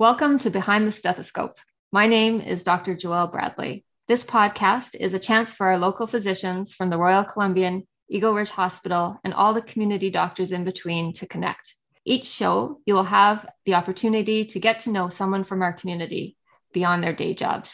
Welcome 0.00 0.38
to 0.38 0.50
Behind 0.50 0.86
the 0.86 0.92
Stethoscope. 0.92 1.58
My 1.92 2.06
name 2.06 2.40
is 2.40 2.64
Dr. 2.64 2.96
Joelle 2.96 3.30
Bradley. 3.30 3.84
This 4.08 4.24
podcast 4.24 4.94
is 4.98 5.12
a 5.12 5.18
chance 5.18 5.52
for 5.52 5.66
our 5.66 5.76
local 5.76 6.06
physicians 6.06 6.72
from 6.72 6.88
the 6.88 6.96
Royal 6.96 7.22
Columbian, 7.22 7.86
Eagle 8.08 8.32
Ridge 8.32 8.48
Hospital, 8.48 9.20
and 9.24 9.34
all 9.34 9.52
the 9.52 9.60
community 9.60 10.08
doctors 10.08 10.52
in 10.52 10.64
between 10.64 11.12
to 11.12 11.26
connect. 11.26 11.74
Each 12.06 12.24
show, 12.24 12.80
you 12.86 12.94
will 12.94 13.04
have 13.04 13.46
the 13.66 13.74
opportunity 13.74 14.46
to 14.46 14.58
get 14.58 14.80
to 14.80 14.90
know 14.90 15.10
someone 15.10 15.44
from 15.44 15.60
our 15.60 15.74
community 15.74 16.34
beyond 16.72 17.04
their 17.04 17.12
day 17.12 17.34
jobs. 17.34 17.70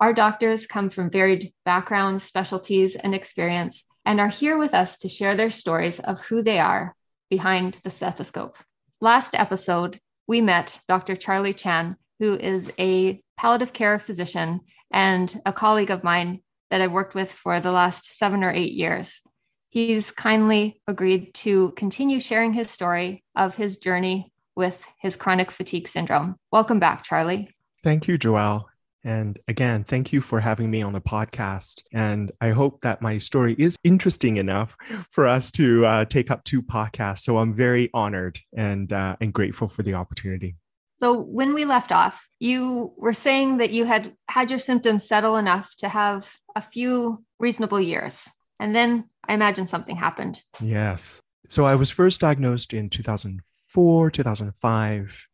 Our 0.00 0.14
doctors 0.14 0.66
come 0.66 0.88
from 0.88 1.10
varied 1.10 1.52
backgrounds, 1.66 2.24
specialties, 2.24 2.96
and 2.96 3.14
experience, 3.14 3.84
and 4.06 4.18
are 4.18 4.28
here 4.28 4.56
with 4.56 4.72
us 4.72 4.96
to 5.00 5.10
share 5.10 5.36
their 5.36 5.50
stories 5.50 6.00
of 6.00 6.20
who 6.20 6.42
they 6.42 6.58
are 6.58 6.96
behind 7.28 7.78
the 7.84 7.90
stethoscope. 7.90 8.56
Last 9.02 9.34
episode, 9.34 10.00
we 10.26 10.40
met 10.40 10.80
Dr. 10.88 11.16
Charlie 11.16 11.54
Chan, 11.54 11.96
who 12.18 12.34
is 12.34 12.70
a 12.78 13.22
palliative 13.36 13.72
care 13.72 13.98
physician 13.98 14.60
and 14.90 15.40
a 15.44 15.52
colleague 15.52 15.90
of 15.90 16.04
mine 16.04 16.40
that 16.70 16.80
I've 16.80 16.92
worked 16.92 17.14
with 17.14 17.32
for 17.32 17.60
the 17.60 17.70
last 17.70 18.18
seven 18.18 18.42
or 18.42 18.50
eight 18.50 18.72
years. 18.72 19.22
He's 19.68 20.10
kindly 20.10 20.80
agreed 20.88 21.34
to 21.34 21.72
continue 21.76 22.18
sharing 22.20 22.52
his 22.52 22.70
story 22.70 23.22
of 23.34 23.54
his 23.54 23.76
journey 23.76 24.32
with 24.56 24.82
his 24.98 25.16
chronic 25.16 25.50
fatigue 25.50 25.86
syndrome. 25.86 26.36
Welcome 26.50 26.80
back, 26.80 27.04
Charlie. 27.04 27.54
Thank 27.82 28.08
you, 28.08 28.18
Joelle. 28.18 28.64
And 29.04 29.38
again, 29.46 29.84
thank 29.84 30.12
you 30.12 30.20
for 30.20 30.40
having 30.40 30.70
me 30.70 30.82
on 30.82 30.92
the 30.92 31.00
podcast. 31.00 31.82
And 31.92 32.32
I 32.40 32.50
hope 32.50 32.80
that 32.80 33.00
my 33.00 33.18
story 33.18 33.54
is 33.58 33.76
interesting 33.84 34.36
enough 34.36 34.76
for 35.10 35.26
us 35.28 35.50
to 35.52 35.86
uh, 35.86 36.04
take 36.06 36.30
up 36.30 36.44
two 36.44 36.62
podcasts. 36.62 37.20
So 37.20 37.38
I'm 37.38 37.52
very 37.52 37.88
honored 37.94 38.38
and 38.56 38.92
uh, 38.92 39.16
and 39.20 39.32
grateful 39.32 39.68
for 39.68 39.82
the 39.82 39.94
opportunity. 39.94 40.56
So 40.98 41.20
when 41.20 41.52
we 41.52 41.64
left 41.66 41.92
off, 41.92 42.26
you 42.40 42.94
were 42.96 43.14
saying 43.14 43.58
that 43.58 43.70
you 43.70 43.84
had 43.84 44.14
had 44.28 44.50
your 44.50 44.58
symptoms 44.58 45.06
settle 45.06 45.36
enough 45.36 45.74
to 45.78 45.88
have 45.88 46.28
a 46.54 46.62
few 46.62 47.22
reasonable 47.38 47.80
years, 47.80 48.24
and 48.58 48.74
then 48.74 49.04
I 49.28 49.34
imagine 49.34 49.68
something 49.68 49.96
happened. 49.96 50.42
Yes. 50.60 51.20
So 51.48 51.64
I 51.64 51.74
was 51.74 51.90
first 51.90 52.20
diagnosed 52.20 52.72
in 52.72 52.90
2004, 52.90 54.10
2005, 54.10 55.28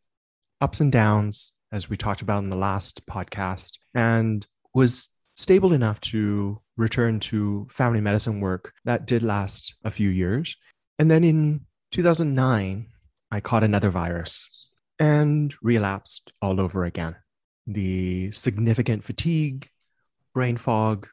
ups 0.61 0.79
and 0.79 0.91
downs, 0.91 1.53
as 1.73 1.89
we 1.89 1.97
talked 1.97 2.21
about 2.21 2.43
in 2.43 2.49
the 2.49 2.55
last 2.55 3.05
podcast, 3.07 3.71
and 3.95 4.45
was 4.73 5.09
stable 5.35 5.73
enough 5.73 5.99
to 5.99 6.61
return 6.77 7.19
to 7.19 7.67
family 7.69 7.99
medicine 7.99 8.39
work. 8.39 8.71
That 8.85 9.07
did 9.07 9.23
last 9.23 9.75
a 9.83 9.91
few 9.91 10.09
years. 10.09 10.55
And 10.99 11.09
then 11.09 11.23
in 11.23 11.61
2009, 11.91 12.87
I 13.31 13.39
caught 13.39 13.63
another 13.63 13.89
virus 13.89 14.69
and 14.99 15.53
relapsed 15.61 16.31
all 16.41 16.61
over 16.61 16.85
again. 16.85 17.15
The 17.65 18.31
significant 18.31 19.03
fatigue, 19.03 19.67
brain 20.33 20.57
fog, 20.57 21.07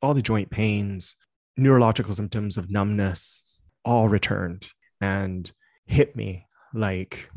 all 0.00 0.14
the 0.14 0.22
joint 0.22 0.50
pains, 0.50 1.16
neurological 1.56 2.14
symptoms 2.14 2.56
of 2.56 2.70
numbness 2.70 3.68
all 3.84 4.08
returned 4.08 4.68
and 5.00 5.50
hit 5.86 6.14
me 6.14 6.46
like 6.72 7.28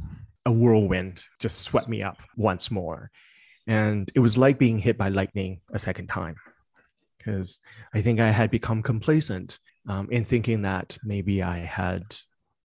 a 0.47 0.51
whirlwind 0.51 1.21
just 1.39 1.61
swept 1.61 1.89
me 1.89 2.01
up 2.01 2.21
once 2.37 2.71
more. 2.71 3.11
And 3.67 4.09
it 4.15 4.19
was 4.19 4.37
like 4.37 4.57
being 4.57 4.79
hit 4.79 4.97
by 4.97 5.09
lightning 5.09 5.59
a 5.73 5.77
second 5.77 6.07
time 6.07 6.37
because 7.17 7.59
I 7.93 8.01
think 8.01 8.21
I 8.21 8.29
had 8.29 8.49
become 8.49 8.81
complacent 8.81 9.59
um, 9.89 10.07
in 10.09 10.23
thinking 10.23 10.61
that 10.61 10.97
maybe 11.03 11.43
I 11.43 11.57
had 11.57 12.03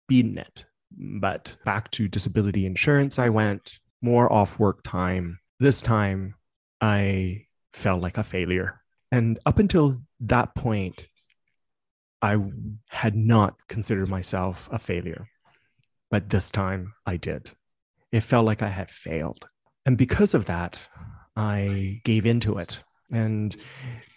beaten 0.09 0.37
it. 0.37 0.65
But 0.91 1.55
back 1.63 1.89
to 1.91 2.09
disability 2.09 2.65
insurance, 2.65 3.17
I 3.17 3.29
went 3.29 3.79
more 4.01 4.31
off 4.31 4.59
work 4.59 4.83
time. 4.83 5.39
This 5.59 5.81
time, 5.81 6.35
I 6.81 7.45
felt 7.71 8.01
like 8.01 8.17
a 8.17 8.23
failure. 8.23 8.81
And 9.09 9.39
up 9.45 9.59
until 9.59 10.01
that 10.21 10.53
point, 10.53 11.07
I 12.21 12.37
had 12.89 13.15
not 13.15 13.55
considered 13.69 14.09
myself 14.09 14.67
a 14.69 14.79
failure. 14.79 15.29
But 16.11 16.29
this 16.29 16.51
time 16.51 16.93
I 17.05 17.15
did 17.15 17.51
it 18.11 18.21
felt 18.21 18.45
like 18.45 18.61
I 18.61 18.69
had 18.69 18.89
failed. 18.89 19.47
And 19.85 19.97
because 19.97 20.33
of 20.33 20.45
that, 20.45 20.79
I 21.35 22.01
gave 22.03 22.25
into 22.25 22.57
it. 22.57 22.81
And 23.11 23.55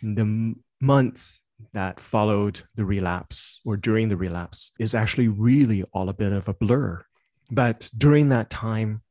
the 0.02 0.54
months 0.80 1.40
that 1.72 2.00
followed 2.00 2.60
the 2.74 2.84
relapse 2.84 3.60
or 3.64 3.76
during 3.76 4.08
the 4.08 4.16
relapse 4.16 4.72
is 4.78 4.94
actually 4.94 5.28
really 5.28 5.84
all 5.92 6.08
a 6.08 6.14
bit 6.14 6.32
of 6.32 6.48
a 6.48 6.54
blur. 6.54 7.04
But 7.50 7.88
during 7.96 8.30
that 8.30 8.50
time, 8.50 9.02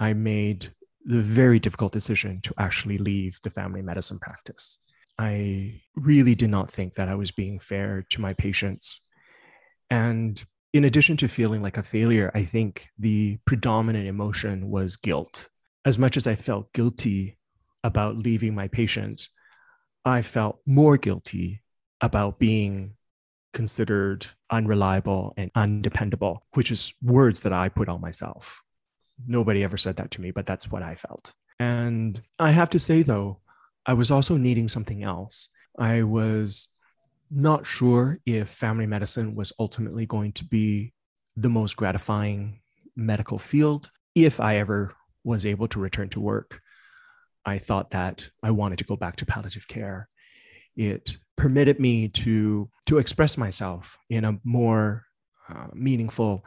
I 0.00 0.12
made 0.14 0.72
the 1.04 1.20
very 1.20 1.58
difficult 1.58 1.92
decision 1.92 2.40
to 2.42 2.54
actually 2.58 2.98
leave 2.98 3.38
the 3.42 3.50
family 3.50 3.82
medicine 3.82 4.18
practice. 4.18 4.78
I 5.18 5.82
really 5.94 6.34
did 6.34 6.50
not 6.50 6.70
think 6.70 6.94
that 6.94 7.08
I 7.08 7.14
was 7.14 7.30
being 7.30 7.58
fair 7.58 8.04
to 8.10 8.20
my 8.20 8.34
patients. 8.34 9.00
And 9.90 10.42
in 10.72 10.84
addition 10.84 11.16
to 11.18 11.28
feeling 11.28 11.62
like 11.62 11.76
a 11.76 11.82
failure, 11.82 12.30
I 12.34 12.44
think 12.44 12.88
the 12.98 13.38
predominant 13.44 14.06
emotion 14.06 14.70
was 14.70 14.96
guilt. 14.96 15.48
As 15.84 15.98
much 15.98 16.16
as 16.16 16.26
I 16.26 16.34
felt 16.34 16.72
guilty 16.72 17.36
about 17.84 18.16
leaving 18.16 18.54
my 18.54 18.68
patients, 18.68 19.30
I 20.04 20.22
felt 20.22 20.60
more 20.66 20.96
guilty 20.96 21.62
about 22.00 22.38
being 22.38 22.94
considered 23.52 24.26
unreliable 24.50 25.34
and 25.36 25.50
undependable, 25.54 26.46
which 26.54 26.70
is 26.70 26.94
words 27.02 27.40
that 27.40 27.52
I 27.52 27.68
put 27.68 27.88
on 27.88 28.00
myself. 28.00 28.62
Nobody 29.26 29.62
ever 29.62 29.76
said 29.76 29.96
that 29.96 30.10
to 30.12 30.20
me, 30.20 30.30
but 30.30 30.46
that's 30.46 30.70
what 30.70 30.82
I 30.82 30.94
felt. 30.94 31.32
And 31.60 32.20
I 32.38 32.50
have 32.50 32.70
to 32.70 32.78
say, 32.78 33.02
though, 33.02 33.40
I 33.84 33.94
was 33.94 34.10
also 34.10 34.36
needing 34.36 34.68
something 34.68 35.02
else. 35.02 35.48
I 35.78 36.02
was 36.02 36.68
not 37.32 37.66
sure 37.66 38.18
if 38.26 38.48
family 38.48 38.86
medicine 38.86 39.34
was 39.34 39.52
ultimately 39.58 40.06
going 40.06 40.32
to 40.32 40.44
be 40.44 40.92
the 41.36 41.48
most 41.48 41.76
gratifying 41.76 42.60
medical 42.94 43.38
field 43.38 43.90
if 44.14 44.38
I 44.38 44.56
ever 44.58 44.94
was 45.24 45.46
able 45.46 45.68
to 45.68 45.80
return 45.80 46.10
to 46.10 46.20
work. 46.20 46.60
I 47.44 47.58
thought 47.58 47.90
that 47.90 48.28
I 48.42 48.50
wanted 48.50 48.78
to 48.78 48.84
go 48.84 48.96
back 48.96 49.16
to 49.16 49.26
palliative 49.26 49.66
care. 49.66 50.08
It 50.76 51.16
permitted 51.36 51.80
me 51.80 52.08
to 52.08 52.68
to 52.86 52.98
express 52.98 53.38
myself 53.38 53.96
in 54.10 54.24
a 54.24 54.38
more 54.44 55.04
uh, 55.48 55.68
meaningful 55.72 56.44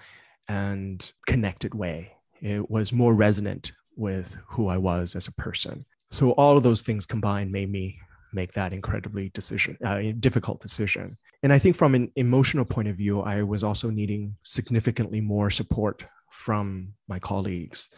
and 0.47 1.12
connected 1.25 1.73
way. 1.73 2.13
It 2.41 2.69
was 2.69 2.94
more 2.94 3.13
resonant 3.13 3.72
with 3.96 4.38
who 4.50 4.67
I 4.67 4.78
was 4.78 5.16
as 5.16 5.28
a 5.28 5.34
person. 5.34 5.85
So 6.12 6.31
all 6.31 6.57
of 6.57 6.63
those 6.63 6.81
things 6.81 7.06
combined 7.06 7.52
made 7.52 7.72
me 7.72 8.00
make 8.35 8.53
that 8.53 8.73
incredibly 8.73 9.29
decision 9.29 9.78
uh, 9.84 10.01
difficult 10.19 10.62
decision. 10.62 11.18
And 11.41 11.53
i 11.53 11.59
think 11.59 11.75
from 11.75 11.96
an 11.96 12.12
emotional 12.16 12.66
point 12.66 12.88
of 12.88 12.96
view 12.96 13.22
i 13.22 13.41
was 13.44 13.63
also 13.63 13.90
needing 13.90 14.35
significantly 14.44 15.22
more 15.22 15.50
support 15.50 16.06
from 16.29 16.94
my 17.07 17.19
colleagues 17.19 17.90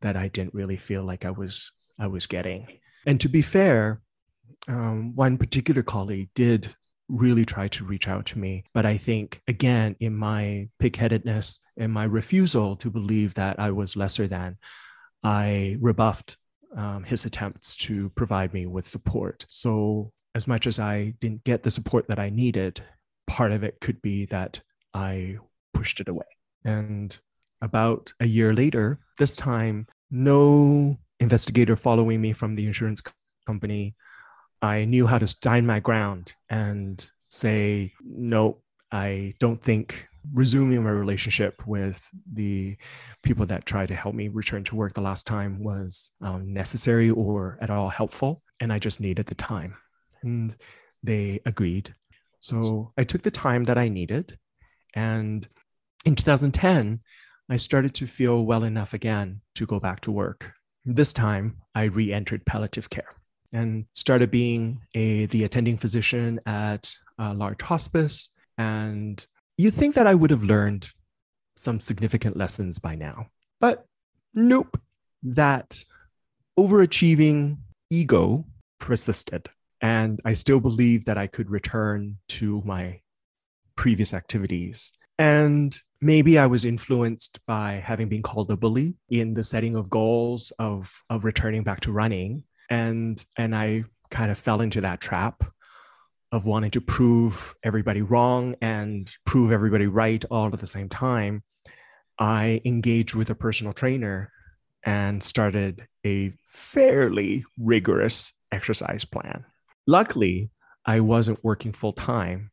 that 0.00 0.16
i 0.16 0.28
didn't 0.28 0.54
really 0.54 0.76
feel 0.76 1.04
like 1.04 1.24
i 1.24 1.30
was 1.30 1.72
i 1.98 2.06
was 2.06 2.26
getting. 2.26 2.66
And 3.06 3.20
to 3.20 3.28
be 3.28 3.42
fair 3.42 4.00
um, 4.68 5.14
one 5.14 5.38
particular 5.38 5.82
colleague 5.82 6.30
did 6.34 6.74
really 7.08 7.44
try 7.44 7.68
to 7.68 7.84
reach 7.84 8.08
out 8.08 8.26
to 8.26 8.38
me 8.38 8.64
but 8.74 8.84
i 8.84 8.96
think 8.96 9.40
again 9.46 9.94
in 10.00 10.16
my 10.16 10.68
pigheadedness 10.82 11.58
and 11.76 11.92
my 11.92 12.02
refusal 12.04 12.74
to 12.76 12.90
believe 12.90 13.34
that 13.34 13.60
i 13.60 13.70
was 13.70 13.94
lesser 13.96 14.26
than 14.26 14.56
i 15.22 15.76
rebuffed 15.80 16.36
um, 16.76 17.04
his 17.04 17.24
attempts 17.24 17.74
to 17.76 18.10
provide 18.10 18.52
me 18.52 18.66
with 18.66 18.86
support. 18.86 19.44
So, 19.48 20.12
as 20.34 20.46
much 20.46 20.66
as 20.66 20.78
I 20.78 21.14
didn't 21.20 21.44
get 21.44 21.62
the 21.62 21.70
support 21.70 22.08
that 22.08 22.18
I 22.18 22.28
needed, 22.28 22.82
part 23.26 23.52
of 23.52 23.64
it 23.64 23.80
could 23.80 24.00
be 24.02 24.26
that 24.26 24.60
I 24.92 25.38
pushed 25.72 26.00
it 26.00 26.08
away. 26.08 26.26
And 26.64 27.18
about 27.62 28.12
a 28.20 28.26
year 28.26 28.52
later, 28.52 28.98
this 29.18 29.34
time, 29.34 29.86
no 30.10 30.98
investigator 31.20 31.76
following 31.76 32.20
me 32.20 32.32
from 32.32 32.54
the 32.54 32.66
insurance 32.66 33.02
company, 33.46 33.94
I 34.60 34.84
knew 34.84 35.06
how 35.06 35.18
to 35.18 35.26
stand 35.26 35.66
my 35.66 35.80
ground 35.80 36.34
and 36.50 37.04
say, 37.28 37.92
no, 38.04 38.62
I 38.92 39.34
don't 39.40 39.62
think 39.62 40.06
resuming 40.32 40.82
my 40.82 40.90
relationship 40.90 41.66
with 41.66 42.08
the 42.32 42.76
people 43.22 43.46
that 43.46 43.66
tried 43.66 43.88
to 43.88 43.94
help 43.94 44.14
me 44.14 44.28
return 44.28 44.64
to 44.64 44.76
work 44.76 44.94
the 44.94 45.00
last 45.00 45.26
time 45.26 45.62
was 45.62 46.12
um, 46.20 46.52
necessary 46.52 47.10
or 47.10 47.58
at 47.60 47.70
all 47.70 47.88
helpful. 47.88 48.42
And 48.60 48.72
I 48.72 48.78
just 48.78 49.00
needed 49.00 49.26
the 49.26 49.34
time. 49.34 49.76
And 50.22 50.54
they 51.02 51.40
agreed. 51.46 51.94
So 52.40 52.92
I 52.96 53.04
took 53.04 53.22
the 53.22 53.30
time 53.30 53.64
that 53.64 53.78
I 53.78 53.88
needed. 53.88 54.38
And 54.94 55.46
in 56.04 56.14
2010, 56.14 57.00
I 57.48 57.56
started 57.56 57.94
to 57.94 58.06
feel 58.06 58.44
well 58.44 58.64
enough 58.64 58.94
again 58.94 59.40
to 59.54 59.66
go 59.66 59.78
back 59.78 60.00
to 60.02 60.12
work. 60.12 60.52
This 60.84 61.12
time, 61.12 61.56
I 61.74 61.84
re 61.84 62.12
entered 62.12 62.46
palliative 62.46 62.90
care 62.90 63.08
and 63.52 63.86
started 63.94 64.30
being 64.30 64.80
a, 64.94 65.26
the 65.26 65.44
attending 65.44 65.76
physician 65.76 66.40
at 66.46 66.92
a 67.18 67.34
large 67.34 67.62
hospice 67.62 68.30
and 68.58 69.24
you 69.58 69.70
think 69.70 69.94
that 69.94 70.06
I 70.06 70.14
would 70.14 70.30
have 70.30 70.42
learned 70.42 70.90
some 71.56 71.80
significant 71.80 72.36
lessons 72.36 72.78
by 72.78 72.94
now, 72.94 73.28
but 73.60 73.86
nope. 74.34 74.78
That 75.22 75.82
overachieving 76.58 77.58
ego 77.90 78.44
persisted. 78.78 79.48
And 79.80 80.20
I 80.24 80.34
still 80.34 80.60
believed 80.60 81.06
that 81.06 81.18
I 81.18 81.26
could 81.26 81.50
return 81.50 82.18
to 82.28 82.62
my 82.64 83.00
previous 83.76 84.14
activities. 84.14 84.92
And 85.18 85.76
maybe 86.00 86.38
I 86.38 86.46
was 86.46 86.64
influenced 86.64 87.40
by 87.46 87.82
having 87.84 88.08
been 88.08 88.22
called 88.22 88.50
a 88.50 88.56
bully 88.56 88.94
in 89.10 89.34
the 89.34 89.44
setting 89.44 89.74
of 89.74 89.90
goals 89.90 90.52
of, 90.58 90.92
of 91.10 91.24
returning 91.24 91.62
back 91.62 91.80
to 91.80 91.92
running. 91.92 92.44
And, 92.70 93.24
and 93.36 93.54
I 93.54 93.84
kind 94.10 94.30
of 94.30 94.38
fell 94.38 94.60
into 94.60 94.80
that 94.82 95.00
trap 95.00 95.42
of 96.32 96.46
wanting 96.46 96.70
to 96.72 96.80
prove 96.80 97.54
everybody 97.62 98.02
wrong 98.02 98.54
and 98.60 99.10
prove 99.24 99.52
everybody 99.52 99.86
right 99.86 100.24
all 100.30 100.46
at 100.52 100.58
the 100.58 100.66
same 100.66 100.88
time. 100.88 101.42
I 102.18 102.60
engaged 102.64 103.14
with 103.14 103.30
a 103.30 103.34
personal 103.34 103.72
trainer 103.72 104.32
and 104.84 105.22
started 105.22 105.86
a 106.04 106.32
fairly 106.46 107.44
rigorous 107.58 108.34
exercise 108.52 109.04
plan. 109.04 109.44
Luckily, 109.86 110.50
I 110.84 111.00
wasn't 111.00 111.44
working 111.44 111.72
full 111.72 111.92
time. 111.92 112.50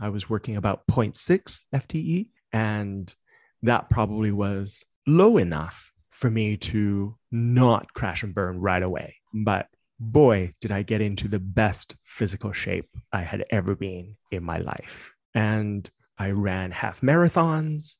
I 0.00 0.08
was 0.08 0.30
working 0.30 0.56
about 0.56 0.86
0.6 0.90 1.64
FTE, 1.74 2.28
and 2.52 3.14
that 3.62 3.90
probably 3.90 4.32
was 4.32 4.84
low 5.06 5.36
enough 5.36 5.92
for 6.10 6.30
me 6.30 6.56
to 6.56 7.16
not 7.30 7.92
crash 7.94 8.22
and 8.22 8.34
burn 8.34 8.60
right 8.60 8.82
away. 8.82 9.16
But 9.34 9.68
boy, 10.00 10.54
did 10.60 10.70
I 10.70 10.82
get 10.82 11.00
into 11.00 11.28
the 11.28 11.40
best 11.40 11.96
physical 12.02 12.52
shape 12.52 12.88
I 13.12 13.22
had 13.22 13.44
ever 13.50 13.74
been 13.74 14.16
in 14.30 14.44
my 14.44 14.58
life. 14.58 15.14
And 15.34 15.88
I 16.18 16.30
ran 16.30 16.70
half 16.70 17.00
marathons. 17.00 17.96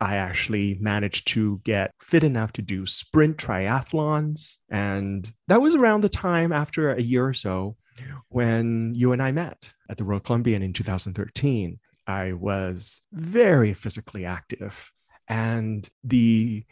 I 0.00 0.16
actually 0.16 0.76
managed 0.80 1.28
to 1.28 1.60
get 1.64 1.90
fit 2.00 2.22
enough 2.22 2.52
to 2.52 2.62
do 2.62 2.84
sprint 2.86 3.38
triathlons. 3.38 4.58
And 4.70 5.32
that 5.48 5.62
was 5.62 5.74
around 5.74 6.02
the 6.02 6.08
time 6.08 6.52
after 6.52 6.92
a 6.92 7.00
year 7.00 7.26
or 7.26 7.34
so 7.34 7.76
when 8.28 8.92
you 8.94 9.12
and 9.12 9.22
I 9.22 9.32
met 9.32 9.72
at 9.88 9.96
the 9.96 10.04
Royal 10.04 10.20
Columbian 10.20 10.62
in 10.62 10.72
2013. 10.72 11.78
I 12.06 12.34
was 12.34 13.02
very 13.12 13.74
physically 13.74 14.24
active, 14.24 14.92
and 15.26 15.88
the 16.04 16.64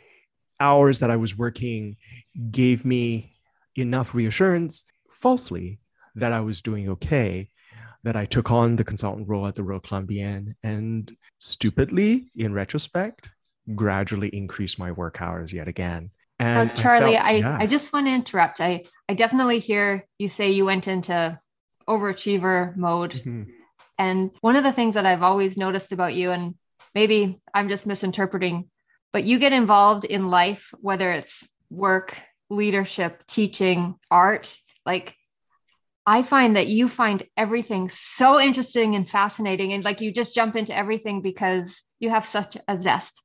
hours 0.61 1.01
that 1.01 1.11
I 1.11 1.17
was 1.17 1.37
working 1.37 1.97
gave 2.53 2.85
me 2.85 3.34
enough 3.77 4.15
reassurance, 4.15 4.85
falsely, 5.11 5.79
that 6.15 6.33
I 6.33 6.41
was 6.41 6.63
doing 6.63 6.89
okay, 6.91 7.51
that 8.05 8.17
I 8.17 8.25
took 8.25 8.51
on 8.51 8.77
the 8.77 8.85
consultant 8.85 9.29
role 9.29 9.47
at 9.47 9.55
the 9.55 9.63
Royal 9.63 9.81
Columbian 9.81 10.57
and 10.63 11.15
stupidly, 11.39 12.31
in 12.37 12.53
retrospect, 12.53 13.31
gradually 13.75 14.29
increased 14.29 14.79
my 14.79 14.93
work 14.93 15.23
hours 15.23 15.53
yet 15.53 15.69
again. 15.69 16.11
And 16.39 16.71
uh, 16.71 16.75
Charlie, 16.75 17.17
I, 17.17 17.41
felt, 17.41 17.41
yeah. 17.41 17.59
I, 17.59 17.63
I 17.63 17.67
just 17.67 17.93
want 17.93 18.07
to 18.07 18.13
interrupt. 18.13 18.61
I, 18.61 18.85
I 19.09 19.15
definitely 19.15 19.59
hear 19.61 20.07
you 20.19 20.29
say 20.29 20.51
you 20.51 20.65
went 20.65 20.89
into 20.89 21.39
overachiever 21.89 22.77
mode. 22.77 23.13
Mm-hmm. 23.13 23.45
And 23.99 24.31
one 24.41 24.57
of 24.57 24.65
the 24.65 24.73
things 24.73 24.95
that 24.95 25.07
I've 25.07 25.23
always 25.23 25.57
noticed 25.57 25.93
about 25.93 26.15
you, 26.15 26.33
and 26.33 26.57
maybe 26.95 27.41
I'm 27.55 27.69
just 27.69 27.87
misinterpreting, 27.87 28.69
but 29.13 29.25
you 29.25 29.39
get 29.39 29.53
involved 29.53 30.05
in 30.05 30.31
life, 30.31 30.75
whether 30.81 31.13
it's 31.13 31.49
work, 31.71 32.17
leadership, 32.55 33.25
teaching, 33.27 33.97
art. 34.11 34.57
Like, 34.87 35.17
I 36.07 36.23
find 36.23 36.57
that 36.57 36.67
you 36.67 36.89
find 36.89 37.27
everything 37.37 37.89
so 37.89 38.39
interesting 38.39 38.95
and 38.95 39.09
fascinating. 39.09 39.73
And 39.73 39.85
like 39.85 40.01
you 40.01 40.13
just 40.13 40.35
jump 40.35 40.55
into 40.55 40.77
everything 40.77 41.23
because 41.23 41.83
you 41.99 42.11
have 42.11 42.27
such 42.27 42.57
a 42.69 42.79
zest. 42.79 43.23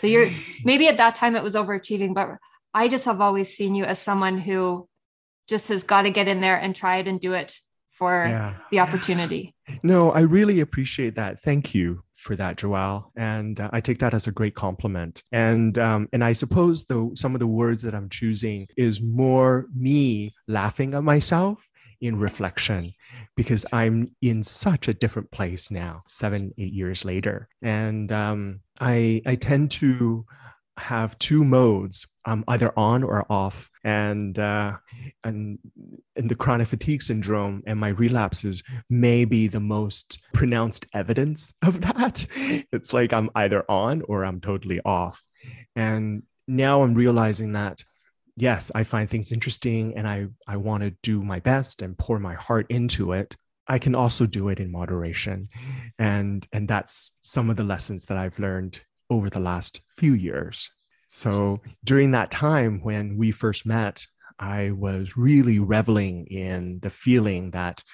So 0.00 0.06
you're 0.06 0.28
maybe 0.64 0.88
at 0.88 0.96
that 0.96 1.14
time 1.14 1.36
it 1.36 1.42
was 1.42 1.54
overachieving, 1.54 2.14
but 2.14 2.30
I 2.72 2.88
just 2.88 3.04
have 3.04 3.20
always 3.20 3.54
seen 3.54 3.74
you 3.74 3.84
as 3.84 3.98
someone 3.98 4.38
who 4.38 4.88
just 5.48 5.68
has 5.68 5.84
got 5.84 6.02
to 6.02 6.10
get 6.10 6.28
in 6.28 6.40
there 6.40 6.56
and 6.56 6.74
try 6.74 6.98
it 6.98 7.08
and 7.08 7.20
do 7.20 7.34
it 7.34 7.54
for 8.02 8.26
yeah. 8.26 8.54
the 8.72 8.80
opportunity. 8.80 9.54
No, 9.84 10.10
I 10.10 10.20
really 10.20 10.58
appreciate 10.58 11.14
that. 11.14 11.38
Thank 11.38 11.72
you 11.72 12.02
for 12.16 12.34
that, 12.34 12.56
Joelle, 12.56 13.04
and 13.16 13.60
uh, 13.60 13.70
I 13.72 13.80
take 13.80 14.00
that 14.00 14.12
as 14.12 14.26
a 14.26 14.32
great 14.32 14.56
compliment. 14.56 15.22
And 15.30 15.78
um, 15.78 16.08
and 16.12 16.24
I 16.24 16.32
suppose 16.32 16.86
though 16.86 17.12
some 17.14 17.34
of 17.34 17.40
the 17.40 17.46
words 17.46 17.84
that 17.84 17.94
I'm 17.94 18.08
choosing 18.08 18.66
is 18.76 19.00
more 19.00 19.68
me 19.74 20.32
laughing 20.48 20.94
at 20.94 21.04
myself 21.04 21.70
in 22.00 22.18
reflection 22.18 22.92
because 23.36 23.64
I'm 23.72 24.08
in 24.20 24.42
such 24.42 24.88
a 24.88 24.94
different 24.94 25.30
place 25.30 25.70
now, 25.70 26.02
seven, 26.08 26.52
eight 26.58 26.72
years 26.72 27.04
later. 27.04 27.48
And 27.62 28.10
um, 28.10 28.60
I, 28.80 29.22
I 29.24 29.36
tend 29.36 29.70
to 29.72 30.26
have 30.78 31.18
two 31.18 31.44
modes 31.44 32.06
um, 32.24 32.44
either 32.48 32.72
on 32.78 33.02
or 33.02 33.24
off. 33.30 33.68
And 33.84 34.38
uh, 34.38 34.76
and 35.24 35.58
and 36.16 36.30
the 36.30 36.34
chronic 36.34 36.68
fatigue 36.68 37.02
syndrome 37.02 37.62
and 37.66 37.78
my 37.78 37.88
relapses 37.88 38.62
may 38.88 39.24
be 39.24 39.48
the 39.48 39.60
most 39.60 40.18
pronounced 40.32 40.86
evidence 40.94 41.54
of 41.62 41.80
that. 41.82 42.26
It's 42.72 42.92
like 42.92 43.12
i'm 43.12 43.30
either 43.34 43.64
on 43.68 44.02
or 44.08 44.24
i'm 44.24 44.40
totally 44.40 44.80
off. 44.84 45.26
And 45.74 46.22
now 46.46 46.82
i'm 46.82 46.94
realizing 46.94 47.52
that 47.52 47.82
yes 48.36 48.72
i 48.74 48.82
find 48.82 49.08
things 49.08 49.30
interesting 49.30 49.94
and 49.96 50.08
i 50.08 50.26
i 50.48 50.56
want 50.56 50.82
to 50.82 50.90
do 51.02 51.22
my 51.22 51.38
best 51.38 51.82
and 51.82 51.98
pour 51.98 52.18
my 52.18 52.34
heart 52.34 52.66
into 52.68 53.12
it. 53.12 53.36
I 53.68 53.78
can 53.78 53.94
also 53.94 54.26
do 54.26 54.48
it 54.48 54.58
in 54.58 54.72
moderation. 54.72 55.48
And 55.98 56.46
and 56.52 56.68
that's 56.68 57.16
some 57.22 57.50
of 57.50 57.56
the 57.56 57.64
lessons 57.64 58.06
that 58.06 58.18
i've 58.18 58.38
learned 58.38 58.80
over 59.12 59.28
the 59.30 59.40
last 59.40 59.80
few 59.90 60.14
years. 60.14 60.70
So 61.08 61.60
during 61.84 62.12
that 62.12 62.30
time 62.30 62.80
when 62.82 63.18
we 63.18 63.32
first 63.32 63.66
met, 63.66 64.06
I 64.38 64.70
was 64.70 65.16
really 65.16 65.58
reveling 65.58 66.26
in 66.26 66.80
the 66.80 66.90
feeling 66.90 67.50
that 67.50 67.84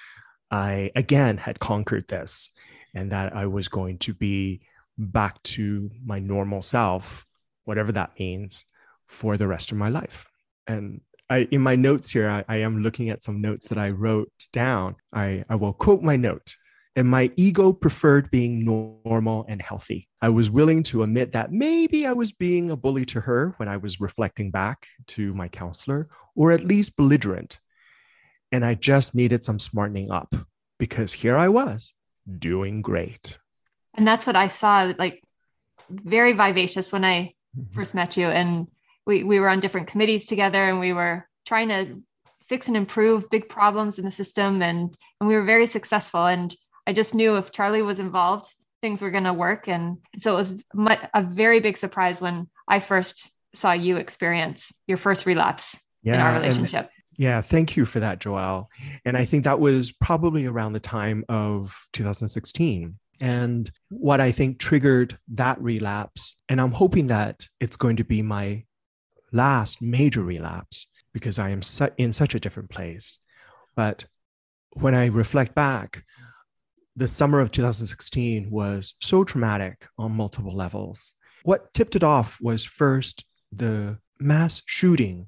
I 0.49 0.91
again 0.95 1.37
had 1.37 1.59
conquered 1.59 2.07
this 2.07 2.51
and 2.95 3.11
that 3.11 3.35
I 3.35 3.45
was 3.45 3.67
going 3.67 3.97
to 3.99 4.13
be 4.13 4.61
back 4.97 5.43
to 5.43 5.91
my 6.03 6.19
normal 6.19 6.61
self, 6.61 7.25
whatever 7.65 7.91
that 7.91 8.17
means, 8.17 8.65
for 9.07 9.35
the 9.35 9.47
rest 9.47 9.71
of 9.71 9.77
my 9.77 9.89
life. 9.89 10.29
And 10.65 11.01
I, 11.29 11.47
in 11.51 11.61
my 11.61 11.75
notes 11.75 12.09
here, 12.09 12.29
I, 12.29 12.45
I 12.47 12.57
am 12.57 12.81
looking 12.81 13.09
at 13.09 13.23
some 13.23 13.41
notes 13.41 13.67
that 13.67 13.77
I 13.77 13.91
wrote 13.91 14.31
down. 14.53 14.95
I, 15.13 15.43
I 15.49 15.55
will 15.55 15.73
quote 15.73 16.01
my 16.01 16.15
note 16.15 16.55
and 16.95 17.07
my 17.07 17.31
ego 17.35 17.71
preferred 17.71 18.31
being 18.31 18.65
normal 18.65 19.45
and 19.47 19.61
healthy. 19.61 20.07
I 20.21 20.29
was 20.29 20.49
willing 20.49 20.83
to 20.83 21.03
admit 21.03 21.33
that 21.33 21.51
maybe 21.51 22.05
I 22.05 22.13
was 22.13 22.31
being 22.31 22.71
a 22.71 22.75
bully 22.75 23.05
to 23.05 23.21
her 23.21 23.53
when 23.57 23.69
I 23.69 23.77
was 23.77 24.01
reflecting 24.01 24.51
back 24.51 24.87
to 25.07 25.33
my 25.33 25.47
counselor, 25.47 26.09
or 26.35 26.51
at 26.51 26.63
least 26.63 26.97
belligerent. 26.97 27.59
And 28.51 28.65
I 28.65 28.73
just 28.73 29.15
needed 29.15 29.43
some 29.43 29.59
smartening 29.59 30.11
up 30.11 30.33
because 30.77 31.13
here 31.13 31.37
I 31.37 31.49
was 31.49 31.93
doing 32.37 32.81
great. 32.81 33.37
And 33.93 34.07
that's 34.07 34.25
what 34.25 34.35
I 34.35 34.47
saw 34.47 34.91
like 34.97 35.23
very 35.89 36.33
vivacious 36.33 36.91
when 36.91 37.05
I 37.05 37.33
mm-hmm. 37.57 37.75
first 37.75 37.93
met 37.93 38.17
you. 38.17 38.27
And 38.27 38.67
we, 39.05 39.23
we 39.23 39.39
were 39.39 39.49
on 39.49 39.59
different 39.59 39.87
committees 39.87 40.25
together 40.25 40.63
and 40.63 40.79
we 40.79 40.93
were 40.93 41.27
trying 41.45 41.69
to 41.69 42.01
fix 42.47 42.67
and 42.67 42.75
improve 42.75 43.29
big 43.29 43.47
problems 43.47 43.99
in 43.99 44.05
the 44.05 44.11
system. 44.11 44.61
And, 44.61 44.95
and 45.19 45.27
we 45.29 45.35
were 45.35 45.43
very 45.43 45.67
successful. 45.67 46.25
And 46.25 46.55
I 46.89 46.91
just 46.91 47.13
knew 47.13 47.35
if 47.35 47.51
Charlie 47.51 47.83
was 47.83 47.99
involved, 47.99 48.51
things 48.81 48.99
were 48.99 49.11
going 49.11 49.25
to 49.25 49.31
work. 49.33 49.67
And 49.67 49.99
so 50.21 50.33
it 50.33 50.37
was 50.37 50.53
a 51.13 51.21
very 51.21 51.59
big 51.59 51.77
surprise 51.77 52.19
when 52.19 52.47
I 52.67 52.79
first 52.79 53.29
saw 53.53 53.73
you 53.73 53.97
experience 53.97 54.73
your 54.87 54.97
first 54.97 55.27
relapse 55.27 55.79
yeah, 56.01 56.15
in 56.15 56.19
our 56.19 56.33
relationship. 56.33 56.89
yeah, 57.15 57.41
thank 57.41 57.77
you 57.77 57.85
for 57.85 57.99
that, 57.99 58.19
Joelle. 58.19 58.69
And 59.05 59.15
I 59.15 59.25
think 59.25 59.43
that 59.43 59.59
was 59.59 59.91
probably 59.91 60.47
around 60.47 60.73
the 60.73 60.79
time 60.79 61.25
of 61.29 61.77
2016. 61.93 62.95
And 63.21 63.71
what 63.89 64.19
I 64.19 64.31
think 64.31 64.57
triggered 64.57 65.15
that 65.33 65.61
relapse, 65.61 66.41
and 66.49 66.59
I'm 66.59 66.71
hoping 66.71 67.05
that 67.07 67.45
it's 67.59 67.77
going 67.77 67.97
to 67.97 68.03
be 68.03 68.23
my 68.23 68.63
last 69.31 69.79
major 69.79 70.23
relapse 70.23 70.87
because 71.13 71.37
I 71.37 71.51
am 71.51 71.61
su- 71.61 71.93
in 71.99 72.13
such 72.13 72.33
a 72.33 72.39
different 72.39 72.71
place. 72.71 73.19
But 73.75 74.07
when 74.71 74.95
I 74.95 75.05
reflect 75.05 75.53
back, 75.53 76.03
the 76.99 77.07
summer 77.07 77.39
of 77.39 77.49
2016 77.49 78.51
was 78.51 78.95
so 78.99 79.23
traumatic 79.23 79.87
on 79.97 80.11
multiple 80.11 80.53
levels. 80.53 81.15
What 81.43 81.73
tipped 81.73 81.95
it 81.95 82.03
off 82.03 82.37
was 82.41 82.65
first 82.65 83.23
the 83.53 83.97
mass 84.19 84.61
shooting 84.65 85.27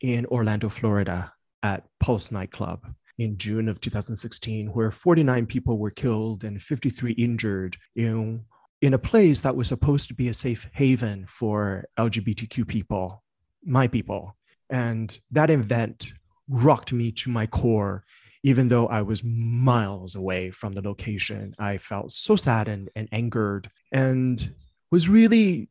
in 0.00 0.26
Orlando, 0.26 0.68
Florida 0.68 1.32
at 1.64 1.82
Pulse 1.98 2.30
nightclub 2.30 2.86
in 3.18 3.36
June 3.36 3.68
of 3.68 3.80
2016, 3.80 4.68
where 4.68 4.92
49 4.92 5.46
people 5.46 5.76
were 5.76 5.90
killed 5.90 6.44
and 6.44 6.62
53 6.62 7.10
injured 7.14 7.76
in, 7.96 8.44
in 8.80 8.94
a 8.94 8.98
place 8.98 9.40
that 9.40 9.56
was 9.56 9.66
supposed 9.66 10.06
to 10.06 10.14
be 10.14 10.28
a 10.28 10.34
safe 10.34 10.70
haven 10.72 11.26
for 11.26 11.84
LGBTQ 11.98 12.68
people, 12.68 13.24
my 13.64 13.88
people. 13.88 14.36
And 14.70 15.18
that 15.32 15.50
event 15.50 16.12
rocked 16.48 16.92
me 16.92 17.10
to 17.10 17.28
my 17.28 17.48
core 17.48 18.04
even 18.42 18.68
though 18.68 18.86
I 18.86 19.02
was 19.02 19.24
miles 19.24 20.14
away 20.14 20.50
from 20.50 20.72
the 20.74 20.82
location, 20.82 21.54
I 21.58 21.78
felt 21.78 22.12
so 22.12 22.36
saddened 22.36 22.90
and 22.94 23.08
angered 23.12 23.70
and 23.92 24.54
was 24.90 25.08
really 25.08 25.70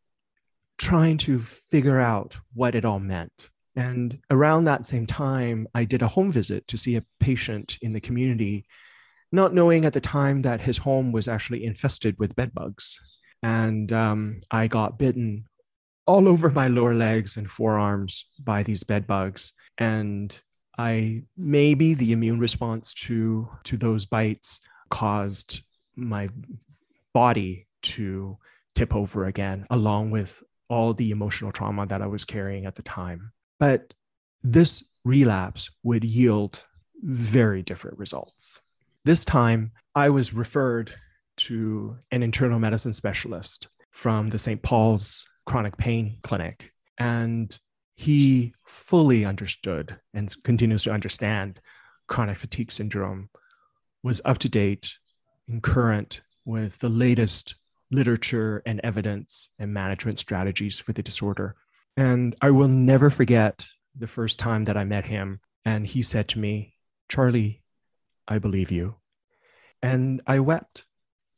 trying 0.78 1.18
to 1.18 1.40
figure 1.40 2.00
out 2.00 2.38
what 2.54 2.76
it 2.76 2.86
all 2.86 3.00
meant. 3.00 3.50
And 3.76 4.20
around 4.32 4.66
that 4.66 4.88
same 4.88 5.06
time, 5.06 5.68
I 5.74 5.86
did 5.86 6.02
a 6.02 6.08
home 6.08 6.32
visit 6.32 6.68
to 6.68 6.78
see 6.78 6.96
a 6.96 7.06
patient 7.20 7.78
in 7.82 7.94
the 7.94 8.02
community, 8.02 8.66
not 9.32 9.54
knowing 9.54 9.86
at 9.86 9.94
the 9.94 10.02
time 10.02 10.42
that 10.42 10.62
his 10.62 10.80
home 10.80 11.12
was 11.12 11.28
actually 11.28 11.64
infested 11.64 12.18
with 12.18 12.36
bed 12.36 12.54
bugs. 12.54 13.20
And 13.44 13.94
um, 13.94 14.42
I 14.50 14.68
got 14.68 14.98
bitten 14.98 15.46
all 16.08 16.28
over 16.34 16.50
my 16.50 16.68
lower 16.68 16.96
legs 16.96 17.38
and 17.38 17.50
forearms 17.50 18.26
by 18.44 18.64
these 18.64 18.84
bed 18.84 19.06
bugs. 19.06 19.54
And 19.78 20.40
I 20.77 21.24
maybe 21.36 21.93
the 21.93 22.12
immune 22.12 22.39
response 22.39 22.93
to 23.05 23.50
to 23.63 23.77
those 23.77 24.05
bites 24.05 24.62
caused 24.89 25.62
my 25.96 26.29
body 27.13 27.67
to 27.81 28.38
tip 28.75 28.96
over 28.96 29.25
again, 29.25 29.65
along 29.69 30.12
with 30.12 30.43
all 30.69 30.93
the 30.93 31.12
emotional 31.12 31.51
trauma 31.51 31.86
that 31.88 32.01
I 32.01 32.07
was 32.07 32.25
carrying 32.25 32.65
at 32.65 32.75
the 32.75 32.84
time. 32.84 33.31
But 33.60 33.93
this 34.43 34.88
relapse 35.03 35.69
would 35.84 36.03
yield 36.03 36.65
very 37.01 37.63
different 37.63 37.98
results. 37.98 38.62
This 39.05 39.24
time, 39.24 39.72
I 39.96 40.10
was 40.10 40.34
referred 40.34 40.93
to 41.38 41.98
an 42.12 42.24
internal 42.24 42.60
medicine 42.60 42.93
specialist 42.93 43.67
from 43.91 44.29
the 44.29 44.39
St. 44.39 44.62
Paul's 44.62 45.27
Chronic 45.46 45.77
Pain 45.77 46.17
Clinic. 46.24 46.72
And 47.00 47.57
he 47.98 48.54
fully 48.63 49.25
understood 49.25 50.00
and 50.13 50.34
continues 50.44 50.84
to 50.84 50.94
understand 50.94 51.60
chronic 52.08 52.38
fatigue 52.38 52.72
syndrome, 52.72 53.30
was 54.04 54.22
up 54.24 54.38
to 54.38 54.50
date 54.50 54.94
and 55.50 55.62
current 55.63 56.22
with 56.46 56.77
the 56.80 56.89
latest 56.89 57.56
literature 57.89 58.62
and 58.66 58.80
evidence 58.84 59.50
and 59.60 59.74
management 59.74 60.20
strategies 60.20 60.80
for 60.80 60.94
the 60.94 61.04
disorder. 61.04 61.56
And 61.98 62.36
I 62.42 62.51
will 62.51 62.68
never 62.68 63.10
forget 63.10 63.66
the 63.98 64.08
first 64.08 64.38
time 64.38 64.66
that 64.66 64.77
I 64.77 64.84
met 64.84 65.06
him. 65.06 65.39
And 65.66 65.86
he 65.86 66.04
said 66.04 66.27
to 66.30 66.39
me, 66.39 66.75
Charlie, 67.10 67.63
I 68.27 68.38
believe 68.38 68.72
you. 68.72 68.96
And 69.82 70.22
I 70.27 70.39
wept 70.39 70.86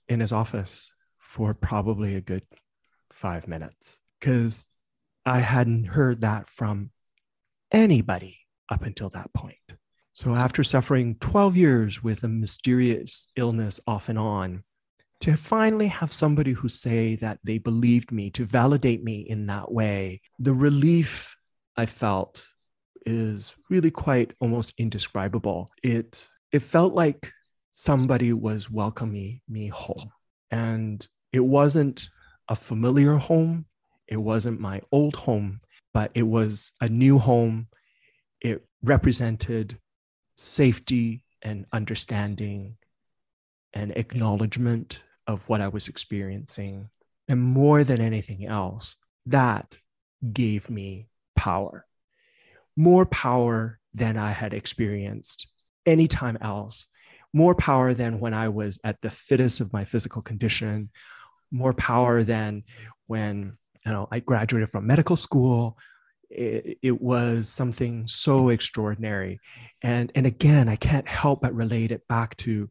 in 0.09 0.19
his 0.19 0.33
office 0.33 0.91
for 1.19 1.53
probably 1.53 2.15
a 2.15 2.21
good 2.21 2.43
five 3.11 3.47
minutes 3.47 3.99
because 4.19 4.67
I 5.25 5.39
hadn't 5.39 5.85
heard 5.85 6.21
that 6.21 6.47
from 6.49 6.91
anybody 7.71 8.37
up 8.69 8.83
until 8.83 9.09
that 9.09 9.33
point. 9.33 9.57
So, 10.13 10.33
after 10.33 10.63
suffering 10.63 11.15
12 11.19 11.55
years 11.55 12.03
with 12.03 12.23
a 12.23 12.27
mysterious 12.27 13.27
illness 13.35 13.79
off 13.87 14.09
and 14.09 14.19
on, 14.19 14.63
to 15.21 15.35
finally 15.35 15.87
have 15.87 16.13
somebody 16.13 16.51
who 16.51 16.69
say 16.69 17.15
that 17.17 17.39
they 17.43 17.57
believed 17.57 18.11
me 18.11 18.29
to 18.31 18.45
validate 18.45 19.03
me 19.03 19.19
in 19.19 19.47
that 19.47 19.69
way 19.69 20.21
the 20.39 20.53
relief 20.53 21.35
i 21.75 21.85
felt 21.85 22.47
is 23.05 23.55
really 23.69 23.91
quite 23.91 24.33
almost 24.39 24.73
indescribable. 24.77 25.69
It 25.83 26.27
it 26.51 26.61
felt 26.61 26.93
like 26.93 27.31
somebody 27.71 28.33
was 28.33 28.69
welcoming 28.69 29.41
me 29.47 29.67
home. 29.67 30.11
And 30.51 31.05
it 31.31 31.41
wasn't 31.41 32.09
a 32.47 32.55
familiar 32.55 33.15
home 33.15 33.65
it 34.09 34.17
wasn't 34.17 34.59
my 34.59 34.81
old 34.91 35.15
home 35.15 35.61
but 35.93 36.11
it 36.13 36.23
was 36.23 36.71
a 36.81 36.87
new 36.87 37.17
home. 37.17 37.67
It 38.41 38.65
represented 38.83 39.77
safety 40.35 41.23
and 41.41 41.65
understanding 41.71 42.77
and 43.73 43.91
acknowledgement 43.95 45.01
of 45.27 45.47
what 45.49 45.61
I 45.61 45.67
was 45.67 45.87
experiencing. 45.87 46.89
And 47.27 47.41
more 47.41 47.83
than 47.83 48.01
anything 48.01 48.45
else, 48.45 48.95
that 49.25 49.75
gave 50.33 50.69
me 50.69 51.07
power, 51.35 51.85
more 52.75 53.05
power 53.05 53.79
than 53.93 54.17
I 54.17 54.31
had 54.31 54.53
experienced 54.53 55.47
anytime 55.85 56.37
else, 56.41 56.87
more 57.33 57.53
power 57.53 57.93
than 57.93 58.19
when 58.19 58.33
I 58.33 58.49
was 58.49 58.79
at 58.83 59.01
the 59.01 59.09
fittest 59.09 59.61
of 59.61 59.73
my 59.73 59.85
physical 59.85 60.21
condition, 60.21 60.89
more 61.51 61.73
power 61.73 62.23
than 62.23 62.63
when 63.07 63.53
you 63.85 63.91
know 63.91 64.07
I 64.11 64.19
graduated 64.19 64.69
from 64.69 64.87
medical 64.87 65.15
school. 65.15 65.77
It, 66.31 66.77
it, 66.83 67.01
was 67.01 67.49
something 67.49 68.05
so 68.05 68.49
extraordinary, 68.49 69.39
and 69.81 70.11
and 70.13 70.27
again, 70.27 70.69
I 70.69 70.75
can't 70.75 71.07
help 71.07 71.41
but 71.41 71.55
relate 71.55 71.91
it 71.91 72.07
back 72.07 72.37
to 72.37 72.69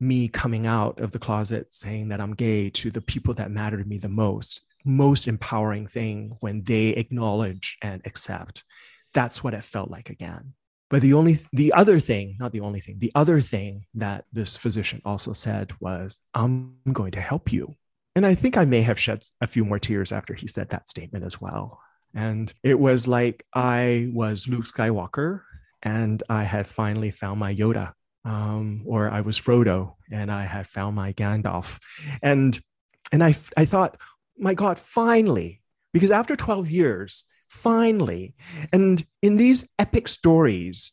me 0.00 0.28
coming 0.28 0.66
out 0.66 1.00
of 1.00 1.10
the 1.10 1.18
closet 1.18 1.74
saying 1.74 2.08
that 2.08 2.20
I'm 2.20 2.34
gay 2.34 2.70
to 2.70 2.90
the 2.90 3.00
people 3.00 3.34
that 3.34 3.50
matter 3.50 3.78
to 3.78 3.88
me 3.88 3.98
the 3.98 4.08
most, 4.08 4.62
most 4.84 5.26
empowering 5.28 5.86
thing 5.86 6.36
when 6.40 6.62
they 6.62 6.88
acknowledge 6.88 7.78
and 7.82 8.02
accept. 8.04 8.64
That's 9.12 9.42
what 9.42 9.54
it 9.54 9.62
felt 9.62 9.90
like 9.90 10.10
again. 10.10 10.54
But 10.90 11.02
the 11.02 11.14
only, 11.14 11.38
the 11.52 11.72
other 11.72 11.98
thing, 11.98 12.36
not 12.38 12.52
the 12.52 12.60
only 12.60 12.80
thing, 12.80 12.98
the 12.98 13.12
other 13.14 13.40
thing 13.40 13.86
that 13.94 14.26
this 14.32 14.56
physician 14.56 15.00
also 15.04 15.32
said 15.32 15.72
was, 15.80 16.20
I'm 16.34 16.76
going 16.92 17.12
to 17.12 17.20
help 17.20 17.52
you. 17.52 17.74
And 18.16 18.24
I 18.24 18.34
think 18.34 18.56
I 18.56 18.64
may 18.64 18.82
have 18.82 18.98
shed 18.98 19.24
a 19.40 19.46
few 19.46 19.64
more 19.64 19.78
tears 19.78 20.12
after 20.12 20.34
he 20.34 20.46
said 20.46 20.70
that 20.70 20.88
statement 20.88 21.24
as 21.24 21.40
well. 21.40 21.80
And 22.14 22.52
it 22.62 22.78
was 22.78 23.08
like 23.08 23.44
I 23.52 24.10
was 24.12 24.46
Luke 24.46 24.66
Skywalker 24.66 25.40
and 25.82 26.22
I 26.28 26.44
had 26.44 26.66
finally 26.66 27.10
found 27.10 27.40
my 27.40 27.54
Yoda 27.54 27.92
um, 28.24 28.82
or 28.86 29.10
I 29.10 29.20
was 29.20 29.38
Frodo 29.38 29.94
and 30.10 30.30
I 30.30 30.44
had 30.44 30.66
found 30.66 30.94
my 30.94 31.12
Gandalf. 31.12 31.80
And, 32.22 32.58
and 33.12 33.22
I, 33.22 33.34
I 33.56 33.64
thought, 33.64 33.98
my 34.38 34.54
God, 34.54 34.78
finally, 34.78 35.60
because 35.92 36.10
after 36.10 36.36
12 36.36 36.70
years, 36.70 37.26
finally, 37.48 38.34
and 38.72 39.04
in 39.22 39.36
these 39.36 39.68
epic 39.78 40.08
stories, 40.08 40.92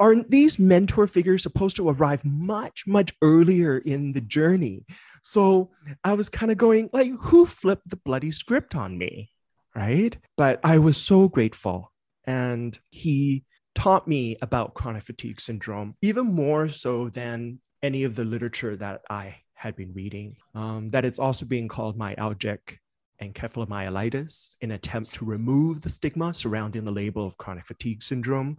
are 0.00 0.16
these 0.16 0.58
mentor 0.58 1.06
figures 1.06 1.42
supposed 1.42 1.76
to 1.76 1.88
arrive 1.88 2.24
much, 2.24 2.84
much 2.86 3.12
earlier 3.22 3.78
in 3.78 4.12
the 4.12 4.20
journey? 4.22 4.86
So 5.22 5.70
I 6.02 6.14
was 6.14 6.30
kind 6.30 6.50
of 6.50 6.58
going, 6.58 6.88
like, 6.92 7.12
who 7.20 7.44
flipped 7.44 7.88
the 7.88 7.96
bloody 7.96 8.30
script 8.30 8.74
on 8.74 8.96
me? 8.96 9.30
Right. 9.76 10.16
But 10.36 10.58
I 10.64 10.78
was 10.78 10.96
so 10.96 11.28
grateful. 11.28 11.92
And 12.24 12.76
he 12.88 13.44
taught 13.74 14.08
me 14.08 14.36
about 14.42 14.74
chronic 14.74 15.02
fatigue 15.02 15.40
syndrome, 15.40 15.94
even 16.02 16.26
more 16.26 16.68
so 16.68 17.10
than 17.10 17.60
any 17.82 18.04
of 18.04 18.16
the 18.16 18.24
literature 18.24 18.76
that 18.76 19.02
I 19.08 19.36
had 19.54 19.76
been 19.76 19.92
reading. 19.92 20.36
Um, 20.54 20.90
that 20.90 21.04
it's 21.04 21.18
also 21.18 21.44
being 21.44 21.68
called 21.68 21.98
myalgic 21.98 22.78
encephalomyelitis, 23.22 24.56
in 24.60 24.72
attempt 24.72 25.14
to 25.14 25.24
remove 25.24 25.80
the 25.80 25.88
stigma 25.88 26.34
surrounding 26.34 26.84
the 26.84 26.90
label 26.90 27.26
of 27.26 27.36
chronic 27.36 27.66
fatigue 27.66 28.02
syndrome, 28.02 28.56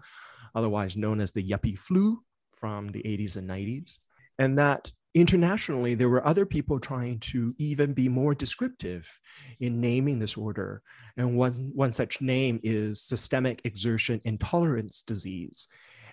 otherwise 0.55 0.97
known 0.97 1.19
as 1.19 1.31
the 1.31 1.47
yuppie 1.47 1.79
flu 1.79 2.21
from 2.53 2.89
the 2.89 3.01
80s 3.03 3.37
and 3.37 3.49
90s. 3.49 3.97
And 4.39 4.57
that 4.57 4.91
internationally, 5.13 5.95
there 5.95 6.09
were 6.09 6.25
other 6.25 6.45
people 6.45 6.79
trying 6.79 7.19
to 7.19 7.53
even 7.57 7.93
be 7.93 8.07
more 8.07 8.33
descriptive 8.33 9.19
in 9.59 9.81
naming 9.81 10.19
this 10.19 10.37
order. 10.37 10.81
And 11.17 11.35
one, 11.35 11.51
one 11.73 11.91
such 11.91 12.21
name 12.21 12.59
is 12.63 13.01
systemic 13.01 13.61
exertion 13.65 14.21
intolerance 14.23 15.03
disease. 15.03 15.67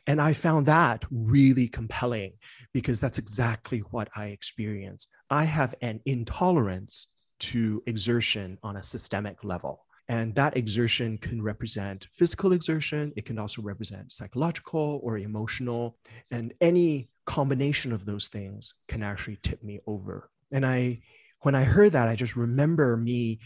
And 0.06 0.20
I 0.20 0.32
found 0.32 0.66
that 0.66 1.04
really 1.10 1.68
compelling 1.68 2.32
because 2.72 2.98
that's 2.98 3.18
exactly 3.18 3.80
what 3.90 4.08
I 4.16 4.28
experienced. 4.28 5.10
I 5.28 5.44
have 5.44 5.74
an 5.82 6.00
intolerance 6.06 7.08
to 7.38 7.82
exertion 7.86 8.58
on 8.62 8.76
a 8.76 8.82
systemic 8.82 9.44
level. 9.44 9.84
And 10.08 10.34
that 10.36 10.56
exertion 10.56 11.18
can 11.18 11.42
represent 11.42 12.08
physical 12.12 12.52
exertion, 12.52 13.12
it 13.16 13.26
can 13.26 13.38
also 13.38 13.60
represent 13.60 14.10
psychological 14.10 15.00
or 15.02 15.18
emotional, 15.18 15.98
and 16.30 16.54
any 16.60 17.10
combination 17.26 17.92
of 17.92 18.06
those 18.06 18.28
things 18.28 18.74
can 18.88 19.02
actually 19.02 19.36
tip 19.42 19.62
me 19.62 19.80
over. 19.86 20.30
And 20.50 20.64
I, 20.64 20.98
when 21.40 21.54
I 21.54 21.64
heard 21.64 21.92
that, 21.92 22.08
I 22.08 22.16
just 22.16 22.36
remember 22.36 22.96
me 22.96 23.40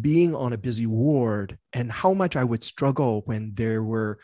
being 0.00 0.34
on 0.34 0.54
a 0.54 0.58
busy 0.58 0.86
ward 0.86 1.58
and 1.74 1.92
how 1.92 2.14
much 2.14 2.36
I 2.36 2.44
would 2.44 2.64
struggle 2.64 3.22
when 3.26 3.52
there 3.54 3.82
were 3.82 4.18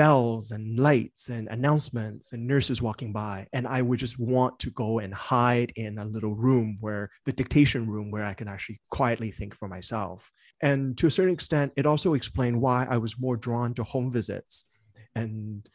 bells 0.00 0.50
and 0.50 0.78
lights 0.78 1.28
and 1.28 1.46
announcements 1.48 2.32
and 2.32 2.46
nurses 2.46 2.80
walking 2.80 3.12
by. 3.12 3.46
And 3.52 3.66
I 3.66 3.82
would 3.82 3.98
just 3.98 4.18
want 4.18 4.58
to 4.60 4.70
go 4.70 4.98
and 4.98 5.12
hide 5.12 5.72
in 5.76 5.98
a 5.98 6.04
little 6.04 6.34
room 6.34 6.78
where 6.80 7.10
the 7.26 7.32
dictation 7.32 7.86
room 7.86 8.10
where 8.10 8.24
I 8.24 8.34
can 8.34 8.48
actually 8.48 8.80
quietly 8.90 9.30
think 9.30 9.54
for 9.54 9.68
myself. 9.68 10.30
And 10.62 10.96
to 10.98 11.06
a 11.06 11.10
certain 11.10 11.34
extent, 11.34 11.72
it 11.76 11.86
also 11.86 12.14
explained 12.14 12.60
why 12.60 12.86
I 12.88 12.96
was 12.96 13.20
more 13.20 13.36
drawn 13.36 13.74
to 13.74 13.84
home 13.84 14.10
visits 14.10 14.70
and 15.14 15.68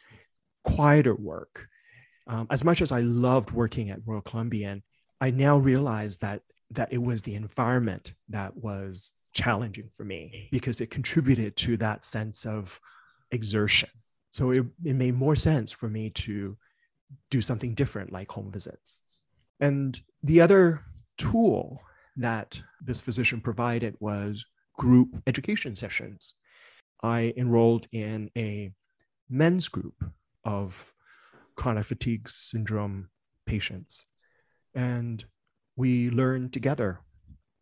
quieter 0.63 1.15
work 1.15 1.67
um, 2.27 2.47
as 2.49 2.63
much 2.63 2.81
as 2.81 2.91
I 2.91 3.01
loved 3.01 3.51
working 3.51 3.89
at 3.89 3.99
Royal 4.05 4.21
Columbian, 4.21 4.83
I 5.21 5.31
now 5.31 5.57
realize 5.57 6.17
that 6.17 6.41
that 6.71 6.91
it 6.91 7.01
was 7.01 7.21
the 7.21 7.35
environment 7.35 8.13
that 8.29 8.57
was 8.57 9.13
challenging 9.33 9.87
for 9.95 10.03
me 10.03 10.49
because 10.51 10.81
it 10.81 10.89
contributed 10.89 11.55
to 11.55 11.77
that 11.77 12.03
sense 12.03 12.45
of 12.45 12.79
exertion. 13.31 13.89
So 14.35 14.51
it, 14.51 14.65
it 14.83 14.97
made 14.97 15.15
more 15.15 15.37
sense 15.37 15.71
for 15.71 15.87
me 15.87 16.09
to 16.09 16.57
do 17.29 17.39
something 17.39 17.73
different 17.73 18.11
like 18.11 18.29
home 18.29 18.51
visits. 18.51 19.01
And 19.61 19.97
the 20.23 20.41
other 20.41 20.81
tool 21.17 21.79
that 22.17 22.61
this 22.81 22.99
physician 22.99 23.39
provided 23.39 23.95
was 24.01 24.45
group 24.77 25.07
education 25.25 25.73
sessions. 25.73 26.33
I 27.01 27.33
enrolled 27.37 27.87
in 27.93 28.29
a 28.35 28.73
men's 29.29 29.69
group 29.69 30.03
of 30.43 30.93
chronic 31.55 31.85
fatigue 31.85 32.27
syndrome 32.27 33.07
patients. 33.45 34.05
And 34.73 35.23
we 35.77 36.09
learned 36.09 36.51
together 36.51 36.99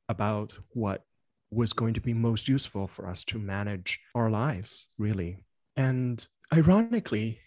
about 0.10 0.58
what 0.70 1.03
was 1.51 1.72
going 1.72 1.94
to 1.94 2.01
be 2.01 2.15
most 2.15 2.48
useful 2.48 2.88
for 2.88 3.08
us 3.08 3.24
to 3.25 3.38
manage 3.38 4.00
our 4.15 4.32
lives, 4.32 4.88
really. 4.98 5.46
And 5.77 6.25
ironically, 6.52 7.40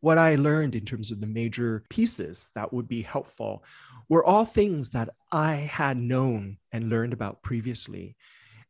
what 0.00 0.18
I 0.18 0.36
learned 0.36 0.74
in 0.74 0.84
terms 0.84 1.10
of 1.10 1.20
the 1.20 1.26
major 1.26 1.84
pieces 1.90 2.50
that 2.54 2.72
would 2.72 2.88
be 2.88 3.02
helpful 3.02 3.64
were 4.08 4.24
all 4.24 4.44
things 4.44 4.90
that 4.90 5.10
I 5.30 5.54
had 5.54 5.98
known 5.98 6.56
and 6.72 6.88
learned 6.88 7.12
about 7.12 7.42
previously. 7.42 8.16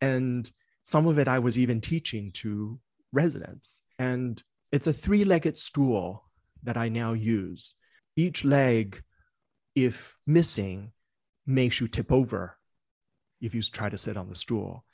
And 0.00 0.50
some 0.82 1.06
of 1.06 1.18
it 1.18 1.28
I 1.28 1.38
was 1.38 1.56
even 1.56 1.80
teaching 1.80 2.32
to 2.32 2.80
residents. 3.12 3.82
And 3.98 4.42
it's 4.72 4.88
a 4.88 4.92
three 4.92 5.24
legged 5.24 5.58
stool 5.58 6.24
that 6.64 6.76
I 6.76 6.88
now 6.88 7.12
use. 7.12 7.74
Each 8.16 8.44
leg, 8.44 9.02
if 9.74 10.16
missing, 10.26 10.92
makes 11.46 11.80
you 11.80 11.88
tip 11.88 12.10
over 12.10 12.56
if 13.40 13.54
you 13.54 13.62
try 13.62 13.88
to 13.88 13.98
sit 13.98 14.16
on 14.16 14.28
the 14.28 14.34
stool. 14.34 14.84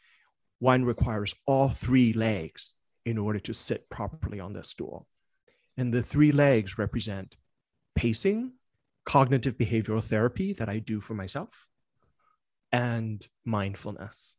One 0.58 0.84
requires 0.84 1.34
all 1.46 1.68
three 1.68 2.12
legs 2.12 2.74
in 3.06 3.16
order 3.16 3.38
to 3.38 3.54
sit 3.54 3.88
properly 3.88 4.40
on 4.40 4.52
the 4.52 4.62
stool. 4.62 5.06
And 5.78 5.94
the 5.94 6.02
three 6.02 6.32
legs 6.32 6.76
represent 6.76 7.36
pacing, 7.94 8.52
cognitive 9.04 9.56
behavioral 9.56 10.04
therapy 10.04 10.52
that 10.54 10.68
I 10.68 10.80
do 10.80 11.00
for 11.00 11.14
myself, 11.14 11.68
and 12.72 13.26
mindfulness. 13.44 14.34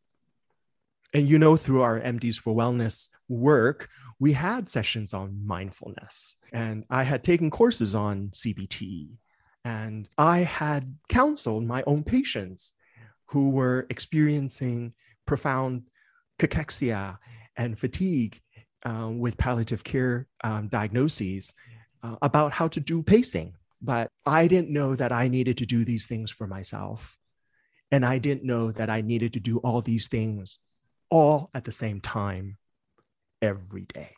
And 1.13 1.29
you 1.29 1.39
know, 1.39 1.55
through 1.55 1.81
our 1.81 2.01
MDs 2.01 2.36
for 2.36 2.53
Wellness 2.53 3.09
work, 3.29 3.88
we 4.19 4.33
had 4.33 4.69
sessions 4.69 5.13
on 5.13 5.47
mindfulness. 5.47 6.36
And 6.51 6.83
I 6.89 7.03
had 7.03 7.24
taken 7.24 7.50
courses 7.50 7.95
on 7.95 8.29
CBT. 8.29 9.07
And 9.63 10.09
I 10.17 10.39
had 10.39 10.93
counseled 11.07 11.63
my 11.63 11.83
own 11.88 12.03
patients 12.03 12.74
who 13.27 13.51
were 13.51 13.88
experiencing 13.89 14.93
profound 15.25 15.83
cachexia 16.39 17.17
and 17.55 17.79
fatigue 17.79 18.41
um, 18.84 19.19
with 19.19 19.38
palliative 19.38 19.84
care 19.84 20.27
um, 20.43 20.67
diagnoses 20.67 21.53
uh, 22.03 22.15
about 22.22 22.51
how 22.51 22.67
to 22.69 22.79
do 22.79 23.03
pacing. 23.03 23.53
But 23.81 24.10
I 24.25 24.48
didn't 24.48 24.72
know 24.72 24.96
that 24.96 25.12
I 25.12 25.27
needed 25.27 25.57
to 25.57 25.65
do 25.65 25.86
these 25.86 26.07
things 26.07 26.31
for 26.31 26.48
myself. 26.48 27.17
And 27.91 28.05
I 28.05 28.17
didn't 28.17 28.43
know 28.43 28.72
that 28.72 28.89
I 28.89 29.01
needed 29.01 29.34
to 29.34 29.39
do 29.39 29.57
all 29.60 29.81
these 29.81 30.07
things 30.07 30.60
all 31.10 31.50
at 31.53 31.63
the 31.63 31.72
same 31.72 32.01
time 32.01 32.57
every 33.41 33.86
day. 33.86 34.13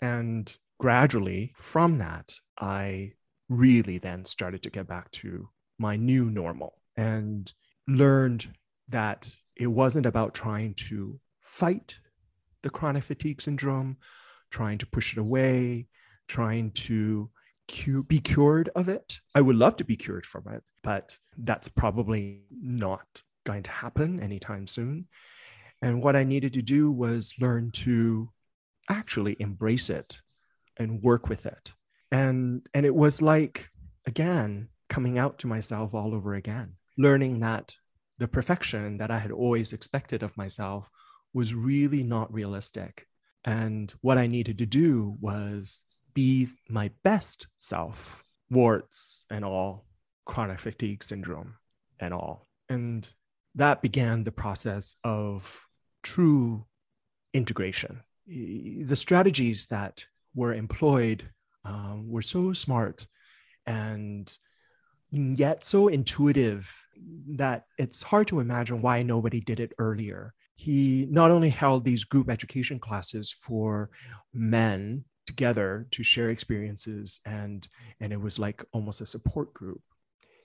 And 0.00 0.54
gradually 0.78 1.52
from 1.56 1.98
that, 1.98 2.32
I 2.58 3.12
really 3.48 3.98
then 3.98 4.24
started 4.24 4.62
to 4.62 4.70
get 4.70 4.86
back 4.86 5.10
to 5.10 5.48
my 5.78 5.96
new 5.96 6.30
normal 6.30 6.74
and 6.96 7.52
learned 7.86 8.48
that 8.88 9.34
it 9.56 9.66
wasn't 9.66 10.06
about 10.06 10.34
trying 10.34 10.74
to 10.74 11.18
fight 11.40 11.98
the 12.62 12.70
chronic 12.70 13.02
fatigue 13.02 13.40
syndrome, 13.40 13.96
trying 14.50 14.78
to 14.78 14.86
push 14.86 15.12
it 15.12 15.18
away, 15.18 15.86
trying 16.28 16.70
to 16.72 17.30
be 18.08 18.18
cured 18.18 18.68
of 18.74 18.88
it. 18.88 19.20
I 19.34 19.40
would 19.40 19.56
love 19.56 19.76
to 19.76 19.84
be 19.84 19.96
cured 19.96 20.26
from 20.26 20.48
it, 20.48 20.62
but 20.82 21.16
that's 21.36 21.68
probably 21.68 22.42
not 22.50 23.06
going 23.44 23.62
to 23.62 23.70
happen 23.70 24.20
anytime 24.20 24.66
soon. 24.66 25.06
And 25.82 26.02
what 26.02 26.16
I 26.16 26.24
needed 26.24 26.54
to 26.54 26.62
do 26.62 26.90
was 26.92 27.34
learn 27.40 27.70
to 27.72 28.30
actually 28.88 29.36
embrace 29.38 29.88
it 29.88 30.18
and 30.78 31.02
work 31.02 31.28
with 31.28 31.46
it. 31.46 31.72
And, 32.10 32.66
and 32.74 32.84
it 32.84 32.94
was 32.94 33.22
like, 33.22 33.68
again, 34.06 34.68
coming 34.88 35.18
out 35.18 35.38
to 35.38 35.46
myself 35.46 35.94
all 35.94 36.14
over 36.14 36.34
again, 36.34 36.74
learning 36.98 37.40
that 37.40 37.76
the 38.18 38.28
perfection 38.28 38.98
that 38.98 39.10
I 39.10 39.18
had 39.18 39.30
always 39.30 39.72
expected 39.72 40.22
of 40.22 40.36
myself 40.36 40.90
was 41.32 41.54
really 41.54 42.02
not 42.02 42.32
realistic. 42.32 43.06
And 43.44 43.92
what 44.00 44.18
I 44.18 44.26
needed 44.26 44.58
to 44.58 44.66
do 44.66 45.16
was 45.20 45.82
be 46.14 46.48
my 46.68 46.90
best 47.02 47.46
self, 47.58 48.24
warts 48.50 49.24
and 49.30 49.44
all, 49.44 49.86
chronic 50.26 50.58
fatigue 50.58 51.02
syndrome 51.02 51.54
and 51.98 52.12
all. 52.12 52.46
And 52.68 53.08
that 53.54 53.82
began 53.82 54.24
the 54.24 54.32
process 54.32 54.96
of 55.04 55.66
true 56.02 56.66
integration. 57.32 58.02
The 58.26 58.96
strategies 58.96 59.66
that 59.68 60.04
were 60.34 60.54
employed 60.54 61.28
um, 61.64 62.08
were 62.08 62.22
so 62.22 62.52
smart 62.52 63.06
and 63.66 64.32
yet 65.10 65.64
so 65.64 65.88
intuitive 65.88 66.86
that 67.36 67.64
it's 67.78 68.02
hard 68.02 68.28
to 68.28 68.40
imagine 68.40 68.82
why 68.82 69.02
nobody 69.02 69.40
did 69.40 69.60
it 69.60 69.72
earlier. 69.78 70.34
He 70.60 71.06
not 71.08 71.30
only 71.30 71.48
held 71.48 71.86
these 71.86 72.04
group 72.04 72.28
education 72.28 72.78
classes 72.78 73.32
for 73.32 73.88
men 74.34 75.04
together 75.26 75.86
to 75.92 76.02
share 76.02 76.28
experiences 76.28 77.22
and 77.24 77.66
and 77.98 78.12
it 78.12 78.20
was 78.20 78.38
like 78.38 78.62
almost 78.72 79.00
a 79.00 79.06
support 79.06 79.54
group. 79.54 79.80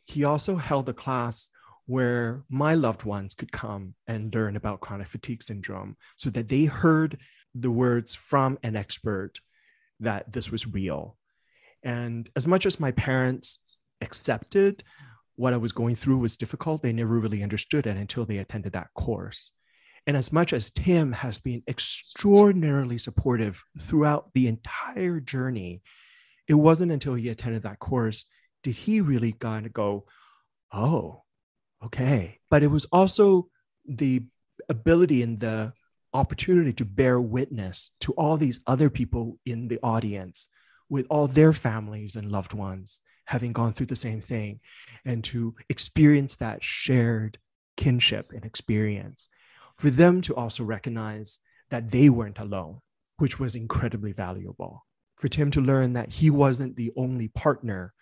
He 0.06 0.24
also 0.24 0.56
held 0.56 0.88
a 0.88 0.94
class 0.94 1.50
where 1.86 2.46
my 2.48 2.76
loved 2.76 3.04
ones 3.04 3.36
could 3.36 3.52
come 3.52 3.94
and 4.08 4.34
learn 4.34 4.56
about 4.56 4.80
chronic 4.80 5.08
fatigue 5.08 5.44
syndrome 5.44 5.98
so 6.16 6.30
that 6.30 6.48
they 6.48 6.64
heard 6.64 7.18
the 7.54 7.72
words 7.72 8.16
from 8.16 8.58
an 8.64 8.78
expert 8.78 9.42
that 10.00 10.32
this 10.32 10.50
was 10.50 10.74
real. 10.74 11.18
And 11.84 12.30
as 12.38 12.48
much 12.48 12.66
as 12.66 12.80
my 12.80 12.92
parents 12.92 13.84
accepted 14.00 14.82
what 15.36 15.54
I 15.54 15.58
was 15.58 15.74
going 15.74 15.96
through 15.96 16.20
was 16.20 16.38
difficult, 16.38 16.82
they 16.82 16.94
never 16.94 17.20
really 17.20 17.44
understood 17.44 17.86
it 17.86 17.98
until 17.98 18.26
they 18.26 18.38
attended 18.38 18.72
that 18.74 18.94
course. 18.94 19.52
And 20.08 20.16
as 20.16 20.32
much 20.32 20.54
as 20.54 20.70
Tim 20.70 21.12
has 21.14 21.40
been 21.40 21.64
extraordinarily 21.68 22.98
supportive 22.98 23.64
throughout 23.80 24.32
the 24.34 24.48
entire 24.48 25.20
journey, 25.20 25.82
it 26.48 26.54
wasn't 26.54 26.92
until 26.92 27.16
he 27.16 27.30
attended 27.30 27.64
that 27.64 27.80
course 27.80 28.26
did 28.66 28.76
he 28.76 29.00
really 29.00 29.32
kind 29.32 29.68
of 29.68 29.74
go, 29.74 30.06
oh, 30.74 31.22
okay. 31.84 32.40
But 32.50 32.64
it 32.64 32.68
was 32.68 32.86
also 32.86 33.48
the 33.86 34.26
ability 34.70 35.22
and 35.22 35.40
the 35.40 35.72
opportunity 36.14 36.74
to 36.74 36.86
bear 36.86 37.22
witness 37.22 37.92
to 38.00 38.12
all 38.14 38.38
these 38.38 38.62
other 38.66 38.90
people 38.90 39.38
in 39.46 39.68
the 39.68 39.80
audience 39.84 40.50
with 40.90 41.06
all 41.12 41.28
their 41.28 41.54
families 41.54 42.16
and 42.16 42.32
loved 42.32 42.54
ones 42.54 43.02
having 43.26 43.54
gone 43.54 43.74
through 43.74 43.86
the 43.86 43.96
same 43.96 44.22
thing 44.22 44.60
and 45.06 45.24
to 45.24 45.54
experience 45.70 46.38
that 46.38 46.64
shared 46.64 47.38
kinship 47.78 48.32
and 48.34 48.46
experience 48.46 49.28
for 49.78 49.90
them 49.90 50.22
to 50.22 50.36
also 50.36 50.64
recognize 50.64 51.40
that 51.70 51.92
they 51.92 52.10
weren't 52.10 52.40
alone 52.40 52.80
which 53.18 53.40
was 53.40 53.56
incredibly 53.56 54.12
valuable 54.12 54.86
for 55.18 55.28
tim 55.28 55.52
to 55.52 55.62
learn 55.62 55.94
that 55.94 56.12
he 56.12 56.30
wasn't 56.30 56.76
the 56.76 56.92
only 56.96 57.28
partner 57.30 57.94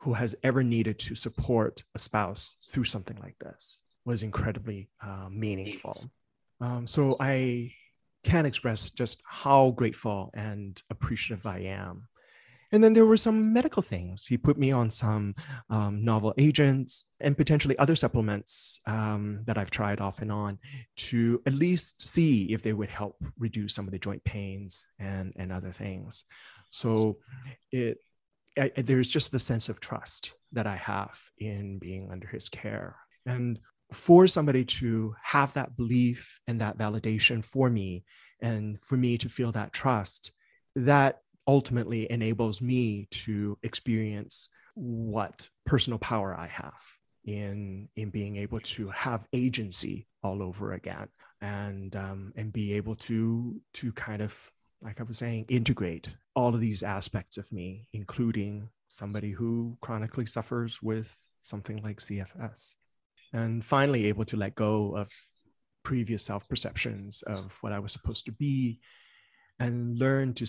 who 0.00 0.14
has 0.14 0.34
ever 0.42 0.62
needed 0.62 0.98
to 0.98 1.14
support 1.14 1.82
a 1.94 1.98
spouse 1.98 2.56
through 2.72 2.84
something 2.84 3.18
like 3.20 3.38
this 3.38 3.82
was 4.04 4.22
incredibly 4.22 4.88
uh, 5.02 5.28
meaningful. 5.30 5.96
Um, 6.60 6.86
so 6.86 7.16
I 7.20 7.72
can't 8.24 8.46
express 8.46 8.90
just 8.90 9.22
how 9.26 9.70
grateful 9.70 10.30
and 10.34 10.80
appreciative 10.90 11.46
I 11.46 11.60
am. 11.60 12.08
And 12.72 12.82
then 12.82 12.92
there 12.92 13.06
were 13.06 13.16
some 13.16 13.52
medical 13.52 13.82
things. 13.82 14.24
He 14.24 14.36
put 14.36 14.58
me 14.58 14.70
on 14.72 14.90
some 14.90 15.34
um, 15.70 16.04
novel 16.04 16.34
agents 16.38 17.06
and 17.20 17.36
potentially 17.36 17.78
other 17.78 17.96
supplements 17.96 18.80
um, 18.86 19.40
that 19.46 19.58
I've 19.58 19.70
tried 19.70 20.00
off 20.00 20.20
and 20.20 20.30
on 20.30 20.58
to 20.96 21.42
at 21.46 21.52
least 21.52 22.06
see 22.06 22.52
if 22.52 22.62
they 22.62 22.72
would 22.72 22.90
help 22.90 23.16
reduce 23.38 23.74
some 23.74 23.86
of 23.86 23.92
the 23.92 23.98
joint 23.98 24.22
pains 24.24 24.86
and, 24.98 25.32
and 25.36 25.52
other 25.52 25.72
things. 25.72 26.24
So 26.70 27.18
it 27.72 27.98
I, 28.58 28.72
there's 28.76 29.08
just 29.08 29.32
the 29.32 29.38
sense 29.38 29.68
of 29.68 29.80
trust 29.80 30.34
that 30.52 30.66
I 30.66 30.76
have 30.76 31.20
in 31.38 31.78
being 31.78 32.10
under 32.10 32.26
his 32.26 32.48
care. 32.48 32.96
And 33.24 33.60
for 33.92 34.26
somebody 34.26 34.64
to 34.64 35.14
have 35.22 35.52
that 35.52 35.76
belief 35.76 36.40
and 36.46 36.60
that 36.60 36.76
validation 36.76 37.44
for 37.44 37.70
me, 37.70 38.04
and 38.42 38.80
for 38.80 38.96
me 38.96 39.18
to 39.18 39.28
feel 39.28 39.52
that 39.52 39.72
trust, 39.72 40.32
that 40.74 41.20
ultimately 41.50 42.10
enables 42.10 42.62
me 42.62 43.08
to 43.10 43.58
experience 43.64 44.48
what 44.74 45.48
personal 45.66 45.98
power 45.98 46.32
I 46.32 46.46
have 46.46 46.80
in 47.24 47.88
in 47.96 48.10
being 48.10 48.36
able 48.36 48.60
to 48.60 48.88
have 48.90 49.26
agency 49.32 50.06
all 50.22 50.42
over 50.42 50.74
again 50.74 51.08
and 51.40 51.94
um, 51.96 52.32
and 52.36 52.52
be 52.52 52.74
able 52.74 52.94
to 53.08 53.60
to 53.74 53.92
kind 53.92 54.22
of 54.22 54.32
like 54.80 55.00
I 55.00 55.02
was 55.02 55.18
saying, 55.18 55.46
integrate 55.48 56.08
all 56.34 56.54
of 56.54 56.60
these 56.60 56.82
aspects 56.82 57.36
of 57.36 57.50
me, 57.52 57.88
including 57.92 58.68
somebody 58.88 59.30
who 59.30 59.76
chronically 59.80 60.26
suffers 60.26 60.80
with 60.80 61.10
something 61.42 61.82
like 61.82 61.98
CFS. 61.98 62.76
And 63.32 63.64
finally, 63.64 64.06
able 64.06 64.24
to 64.26 64.36
let 64.36 64.54
go 64.54 64.96
of 64.96 65.10
previous 65.82 66.24
self 66.24 66.48
perceptions 66.48 67.22
of 67.22 67.58
what 67.60 67.72
I 67.72 67.80
was 67.80 67.92
supposed 67.92 68.24
to 68.26 68.32
be 68.32 68.80
and 69.58 69.98
learn 69.98 70.32
to 70.34 70.46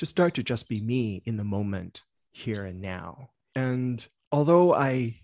to 0.00 0.06
start 0.06 0.32
to 0.32 0.42
just 0.42 0.66
be 0.66 0.80
me 0.80 1.22
in 1.26 1.36
the 1.36 1.44
moment 1.44 2.04
here 2.30 2.64
and 2.64 2.80
now. 2.80 3.28
And 3.54 4.08
although 4.32 4.72
I 4.72 5.20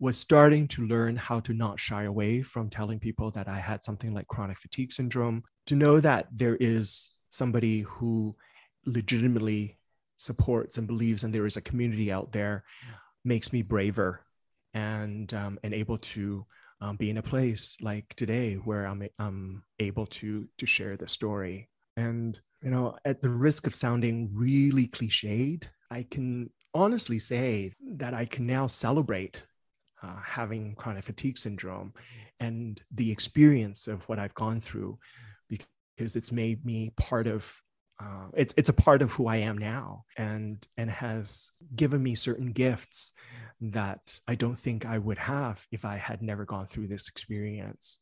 was 0.00 0.18
starting 0.18 0.66
to 0.68 0.88
learn 0.88 1.14
how 1.14 1.38
to 1.38 1.54
not 1.54 1.78
shy 1.78 2.02
away 2.02 2.42
from 2.42 2.68
telling 2.68 2.98
people 2.98 3.30
that 3.30 3.46
I 3.46 3.60
had 3.60 3.84
something 3.84 4.12
like 4.12 4.26
chronic 4.26 4.58
fatigue 4.58 4.90
syndrome, 4.90 5.44
to 5.66 5.76
know 5.76 6.00
that 6.00 6.26
there 6.32 6.56
is 6.56 7.16
somebody 7.30 7.82
who 7.82 8.34
legitimately 8.86 9.78
supports 10.16 10.78
and 10.78 10.88
believes 10.88 11.22
and 11.22 11.32
there 11.32 11.46
is 11.46 11.56
a 11.56 11.62
community 11.62 12.10
out 12.10 12.32
there 12.32 12.64
makes 13.24 13.52
me 13.52 13.62
braver 13.62 14.26
and 14.74 15.32
um, 15.32 15.60
and 15.62 15.72
able 15.72 15.98
to 15.98 16.44
um, 16.80 16.96
be 16.96 17.08
in 17.08 17.18
a 17.18 17.22
place 17.22 17.76
like 17.80 18.16
today 18.16 18.54
where 18.54 18.84
I'm, 18.84 19.08
I'm 19.20 19.62
able 19.78 20.06
to 20.06 20.48
to 20.58 20.66
share 20.66 20.96
the 20.96 21.06
story 21.06 21.68
and 21.98 22.40
you 22.62 22.70
know 22.70 22.96
at 23.04 23.20
the 23.20 23.28
risk 23.28 23.66
of 23.66 23.74
sounding 23.74 24.30
really 24.32 24.86
cliched 24.86 25.64
I 25.90 26.04
can 26.10 26.50
honestly 26.74 27.18
say 27.18 27.72
that 27.96 28.14
I 28.14 28.24
can 28.24 28.46
now 28.46 28.66
celebrate 28.66 29.42
uh, 30.02 30.20
having 30.24 30.74
chronic 30.76 31.04
fatigue 31.04 31.38
syndrome 31.38 31.92
and 32.40 32.80
the 32.92 33.10
experience 33.10 33.88
of 33.88 34.08
what 34.08 34.18
I've 34.18 34.34
gone 34.34 34.60
through 34.60 34.98
because 35.48 36.14
it's 36.14 36.30
made 36.30 36.64
me 36.64 36.92
part 36.96 37.26
of 37.26 37.60
uh, 38.00 38.28
it's 38.34 38.54
it's 38.56 38.68
a 38.68 38.74
part 38.74 39.02
of 39.02 39.12
who 39.12 39.26
I 39.26 39.38
am 39.38 39.58
now 39.58 40.04
and 40.16 40.64
and 40.76 40.88
has 40.88 41.50
given 41.74 42.00
me 42.00 42.14
certain 42.14 42.52
gifts 42.52 43.12
that 43.60 44.20
I 44.28 44.36
don't 44.36 44.58
think 44.58 44.86
I 44.86 44.98
would 44.98 45.18
have 45.18 45.66
if 45.72 45.84
I 45.84 45.96
had 45.96 46.22
never 46.22 46.44
gone 46.44 46.68
through 46.68 46.86
this 46.86 47.08
experience 47.08 47.98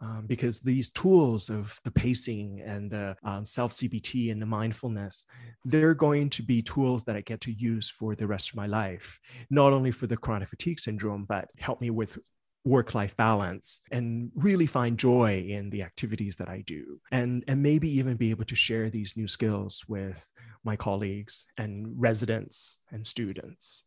um, 0.00 0.24
because 0.26 0.60
these 0.60 0.90
tools 0.90 1.48
of 1.48 1.78
the 1.84 1.90
pacing 1.90 2.62
and 2.64 2.90
the 2.90 3.16
um, 3.24 3.46
self 3.46 3.72
CBT 3.72 4.30
and 4.30 4.40
the 4.40 4.46
mindfulness, 4.46 5.26
they're 5.64 5.94
going 5.94 6.30
to 6.30 6.42
be 6.42 6.62
tools 6.62 7.04
that 7.04 7.16
I 7.16 7.22
get 7.22 7.40
to 7.42 7.52
use 7.52 7.90
for 7.90 8.14
the 8.14 8.26
rest 8.26 8.50
of 8.50 8.56
my 8.56 8.66
life, 8.66 9.18
not 9.50 9.72
only 9.72 9.90
for 9.90 10.06
the 10.06 10.16
chronic 10.16 10.48
fatigue 10.48 10.80
syndrome, 10.80 11.24
but 11.24 11.48
help 11.58 11.80
me 11.80 11.90
with 11.90 12.18
work 12.66 12.96
life 12.96 13.16
balance 13.16 13.80
and 13.92 14.30
really 14.34 14.66
find 14.66 14.98
joy 14.98 15.46
in 15.48 15.70
the 15.70 15.82
activities 15.82 16.34
that 16.34 16.48
I 16.48 16.64
do 16.66 16.98
and 17.12 17.44
and 17.46 17.62
maybe 17.62 17.88
even 17.88 18.16
be 18.16 18.30
able 18.30 18.44
to 18.44 18.56
share 18.56 18.90
these 18.90 19.16
new 19.16 19.28
skills 19.28 19.84
with 19.86 20.32
my 20.64 20.74
colleagues 20.74 21.46
and 21.56 21.94
residents 21.96 22.80
and 22.90 23.06
students. 23.06 23.84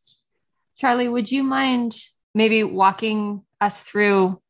Charlie, 0.78 1.10
would 1.10 1.30
you 1.30 1.44
mind 1.44 1.98
maybe 2.34 2.64
walking 2.64 3.44
us 3.60 3.84
through 3.84 4.42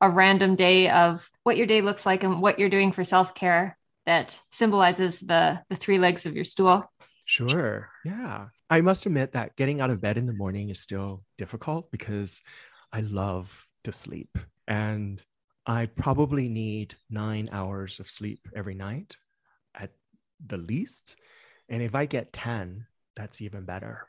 a 0.00 0.10
random 0.10 0.56
day 0.56 0.88
of 0.88 1.28
what 1.42 1.56
your 1.56 1.66
day 1.66 1.82
looks 1.82 2.06
like 2.06 2.22
and 2.22 2.40
what 2.40 2.58
you're 2.58 2.70
doing 2.70 2.92
for 2.92 3.04
self-care 3.04 3.76
that 4.06 4.38
symbolizes 4.52 5.20
the 5.20 5.60
the 5.68 5.76
three 5.76 5.98
legs 5.98 6.26
of 6.26 6.34
your 6.34 6.44
stool. 6.44 6.90
Sure. 7.24 7.88
Yeah. 8.04 8.46
I 8.68 8.80
must 8.80 9.06
admit 9.06 9.32
that 9.32 9.56
getting 9.56 9.80
out 9.80 9.90
of 9.90 10.00
bed 10.00 10.18
in 10.18 10.26
the 10.26 10.32
morning 10.32 10.68
is 10.68 10.80
still 10.80 11.22
difficult 11.38 11.90
because 11.90 12.42
i 12.92 13.00
love 13.02 13.66
to 13.84 13.92
sleep 13.92 14.36
and 14.66 15.22
i 15.66 15.86
probably 15.86 16.48
need 16.48 16.96
nine 17.08 17.48
hours 17.52 18.00
of 18.00 18.10
sleep 18.10 18.48
every 18.54 18.74
night 18.74 19.16
at 19.76 19.90
the 20.44 20.56
least. 20.56 21.16
And 21.68 21.82
if 21.82 21.94
i 21.94 22.06
get 22.06 22.32
10 22.32 22.86
that's 23.14 23.40
even 23.40 23.64
better. 23.64 24.06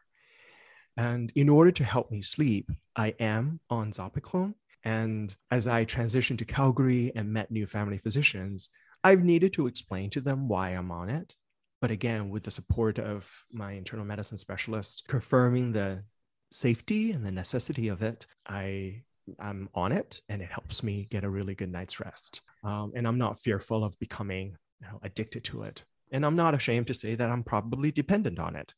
And 0.97 1.31
in 1.35 1.49
order 1.49 1.71
to 1.71 1.83
help 1.83 2.09
me 2.11 2.21
sleep 2.23 2.71
i 2.95 3.13
am 3.19 3.59
on 3.69 3.91
zopiclone 3.91 4.55
and 4.83 5.35
as 5.51 5.67
I 5.67 5.85
transitioned 5.85 6.39
to 6.39 6.45
Calgary 6.45 7.11
and 7.15 7.31
met 7.31 7.51
new 7.51 7.65
family 7.65 7.97
physicians, 7.97 8.69
I've 9.03 9.23
needed 9.23 9.53
to 9.53 9.67
explain 9.67 10.09
to 10.11 10.21
them 10.21 10.47
why 10.47 10.69
I'm 10.69 10.91
on 10.91 11.09
it. 11.09 11.35
But 11.81 11.91
again, 11.91 12.29
with 12.29 12.43
the 12.43 12.51
support 12.51 12.99
of 12.99 13.31
my 13.51 13.73
internal 13.73 14.05
medicine 14.05 14.37
specialist 14.37 15.03
confirming 15.07 15.71
the 15.71 16.03
safety 16.51 17.11
and 17.11 17.25
the 17.25 17.31
necessity 17.31 17.87
of 17.87 18.01
it, 18.01 18.25
I 18.47 19.03
I'm 19.39 19.69
on 19.75 19.91
it 19.91 20.19
and 20.29 20.41
it 20.41 20.49
helps 20.49 20.83
me 20.83 21.07
get 21.09 21.23
a 21.23 21.29
really 21.29 21.55
good 21.55 21.71
night's 21.71 21.99
rest. 21.99 22.41
Um, 22.63 22.91
and 22.95 23.07
I'm 23.07 23.17
not 23.17 23.37
fearful 23.37 23.83
of 23.83 23.97
becoming 23.99 24.57
you 24.81 24.87
know, 24.87 24.99
addicted 25.03 25.43
to 25.45 25.63
it. 25.63 25.83
And 26.11 26.25
I'm 26.25 26.35
not 26.35 26.55
ashamed 26.55 26.87
to 26.87 26.93
say 26.93 27.15
that 27.15 27.29
I'm 27.29 27.43
probably 27.43 27.91
dependent 27.91 28.39
on 28.39 28.55
it 28.55 28.73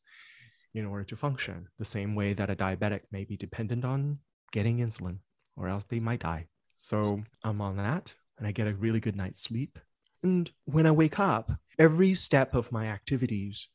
in 0.74 0.86
order 0.86 1.04
to 1.04 1.16
function, 1.16 1.66
the 1.78 1.84
same 1.84 2.14
way 2.14 2.34
that 2.34 2.50
a 2.50 2.56
diabetic 2.56 3.00
may 3.10 3.24
be 3.24 3.36
dependent 3.36 3.84
on 3.84 4.18
getting 4.52 4.78
insulin 4.78 5.18
or 5.56 5.68
else 5.68 5.84
they 5.84 6.00
might 6.00 6.20
die. 6.20 6.48
So 6.76 7.22
I'm 7.42 7.60
on 7.60 7.76
that 7.76 8.14
and 8.38 8.46
I 8.46 8.52
get 8.52 8.66
a 8.66 8.74
really 8.74 9.00
good 9.00 9.16
night's 9.16 9.42
sleep. 9.42 9.78
And 10.22 10.50
when 10.64 10.86
I 10.86 10.90
wake 10.90 11.18
up, 11.18 11.52
every 11.78 12.14
step 12.14 12.54
of 12.54 12.72
my 12.72 12.86
activities 12.86 13.68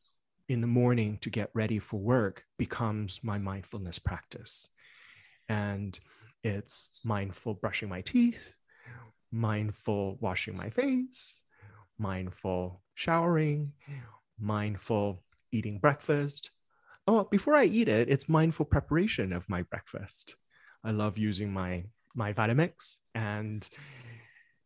in 0.47 0.61
the 0.61 0.67
morning 0.67 1.17
to 1.21 1.29
get 1.29 1.51
ready 1.53 1.79
for 1.79 1.99
work 1.99 2.43
becomes 2.57 3.23
my 3.23 3.37
mindfulness 3.37 3.99
practice. 3.99 4.67
And 5.47 5.99
it's 6.43 7.01
mindful 7.05 7.55
brushing 7.55 7.89
my 7.89 8.01
teeth, 8.01 8.55
mindful 9.31 10.17
washing 10.21 10.57
my 10.57 10.69
face, 10.69 11.43
mindful 11.97 12.81
showering, 12.95 13.73
mindful 14.39 15.23
eating 15.51 15.79
breakfast. 15.79 16.51
Oh, 17.07 17.25
before 17.25 17.55
I 17.55 17.65
eat 17.65 17.87
it, 17.87 18.09
it's 18.09 18.29
mindful 18.29 18.65
preparation 18.65 19.33
of 19.33 19.49
my 19.49 19.63
breakfast. 19.63 20.35
I 20.83 20.91
love 20.91 21.17
using 21.17 21.51
my 21.51 21.85
my 22.15 22.33
Vitamix 22.33 22.99
and 23.15 23.67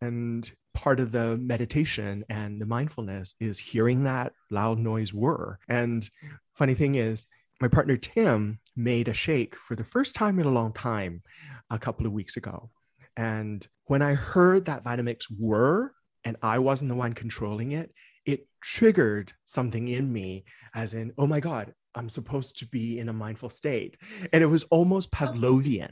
and 0.02 0.52
part 0.74 1.00
of 1.00 1.12
the 1.12 1.38
meditation 1.38 2.26
and 2.30 2.60
the 2.60 2.66
mindfulness 2.66 3.36
is 3.40 3.58
hearing 3.58 4.04
that 4.04 4.34
loud 4.52 4.80
noise 4.80 5.14
whir. 5.14 5.60
And 5.70 6.10
funny 6.56 6.74
thing 6.74 6.96
is, 6.96 7.28
my 7.62 7.68
partner 7.68 7.96
Tim 7.96 8.60
made 8.76 9.08
a 9.08 9.14
shake 9.14 9.56
for 9.56 9.76
the 9.76 9.84
first 9.84 10.16
time 10.16 10.40
in 10.40 10.46
a 10.46 10.52
long 10.52 10.74
time 10.74 11.22
a 11.70 11.80
couple 11.80 12.06
of 12.06 12.12
weeks 12.12 12.36
ago. 12.36 12.70
And 13.16 13.66
when 13.86 14.02
I 14.02 14.16
heard 14.16 14.66
that 14.66 14.84
Vitamix 14.84 15.26
whir 15.40 15.94
and 16.26 16.36
I 16.42 16.60
wasn't 16.60 16.90
the 16.90 16.96
one 16.96 17.14
controlling 17.14 17.72
it, 17.72 17.94
it 18.26 18.48
triggered 18.62 19.32
something 19.44 19.88
in 19.88 20.12
me 20.12 20.46
as 20.76 20.94
in, 20.94 21.14
oh 21.18 21.28
my 21.28 21.40
God, 21.40 21.74
I'm 21.96 22.10
supposed 22.10 22.58
to 22.60 22.68
be 22.68 22.98
in 22.98 23.10
a 23.10 23.14
mindful 23.14 23.50
state. 23.50 23.98
And 24.32 24.44
it 24.44 24.48
was 24.48 24.64
almost 24.66 25.12
Pavlovian 25.12 25.92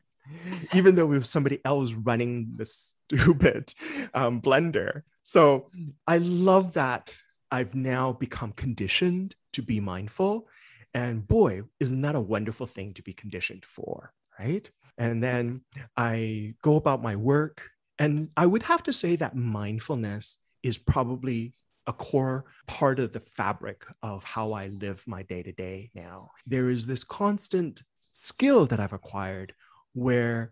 even 0.74 0.96
though 0.96 1.12
it 1.12 1.18
was 1.18 1.30
somebody 1.30 1.60
else 1.66 1.94
running 1.94 2.54
the 2.56 2.66
stupid 2.66 3.74
um, 4.14 4.42
blender. 4.42 5.04
So 5.24 5.70
I 6.08 6.18
love 6.18 6.74
that 6.74 7.16
I've 7.52 7.76
now 7.76 8.14
become 8.14 8.54
conditioned 8.54 9.36
to 9.54 9.62
be 9.62 9.80
mindful. 9.80 10.48
And 10.94 11.28
boy, 11.28 11.64
isn't 11.80 12.02
that 12.02 12.16
a 12.16 12.22
wonderful 12.22 12.66
thing 12.66 12.94
to 12.96 13.02
be 13.02 13.14
conditioned 13.14 13.66
for, 13.66 14.14
right? 14.40 14.70
And 14.98 15.24
then 15.24 15.62
I 15.98 16.56
go 16.62 16.76
about 16.76 17.02
my 17.02 17.16
work. 17.16 17.70
And 18.00 18.30
I 18.36 18.46
would 18.46 18.64
have 18.64 18.84
to 18.84 18.94
say 18.94 19.16
that 19.18 19.36
mindfulness 19.36 20.38
is 20.64 20.78
probably 20.78 21.54
a 21.88 21.94
core 21.94 22.46
part 22.68 23.00
of 23.00 23.12
the 23.12 23.20
fabric 23.20 23.86
of 24.04 24.24
how 24.24 24.54
I 24.54 24.68
live 24.68 25.04
my 25.08 25.24
day 25.24 25.44
to 25.44 25.52
day 25.52 25.92
now. 25.94 26.32
There 26.46 26.70
is 26.70 26.86
this 26.86 27.04
constant 27.04 27.82
skill 28.12 28.66
that 28.68 28.80
I've 28.80 28.94
acquired 28.94 29.54
where 29.94 30.52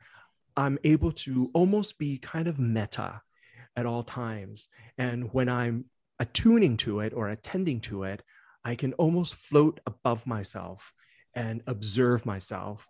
I'm 0.57 0.77
able 0.83 1.11
to 1.13 1.49
almost 1.53 1.97
be 1.97 2.17
kind 2.17 2.47
of 2.47 2.59
meta 2.59 3.21
at 3.75 3.85
all 3.85 4.03
times. 4.03 4.69
And 4.97 5.33
when 5.33 5.47
I'm 5.47 5.85
attuning 6.19 6.77
to 6.77 6.99
it 6.99 7.13
or 7.13 7.29
attending 7.29 7.79
to 7.81 8.03
it, 8.03 8.21
I 8.65 8.75
can 8.75 8.93
almost 8.93 9.35
float 9.35 9.79
above 9.85 10.27
myself 10.27 10.93
and 11.33 11.61
observe 11.67 12.25
myself 12.25 12.87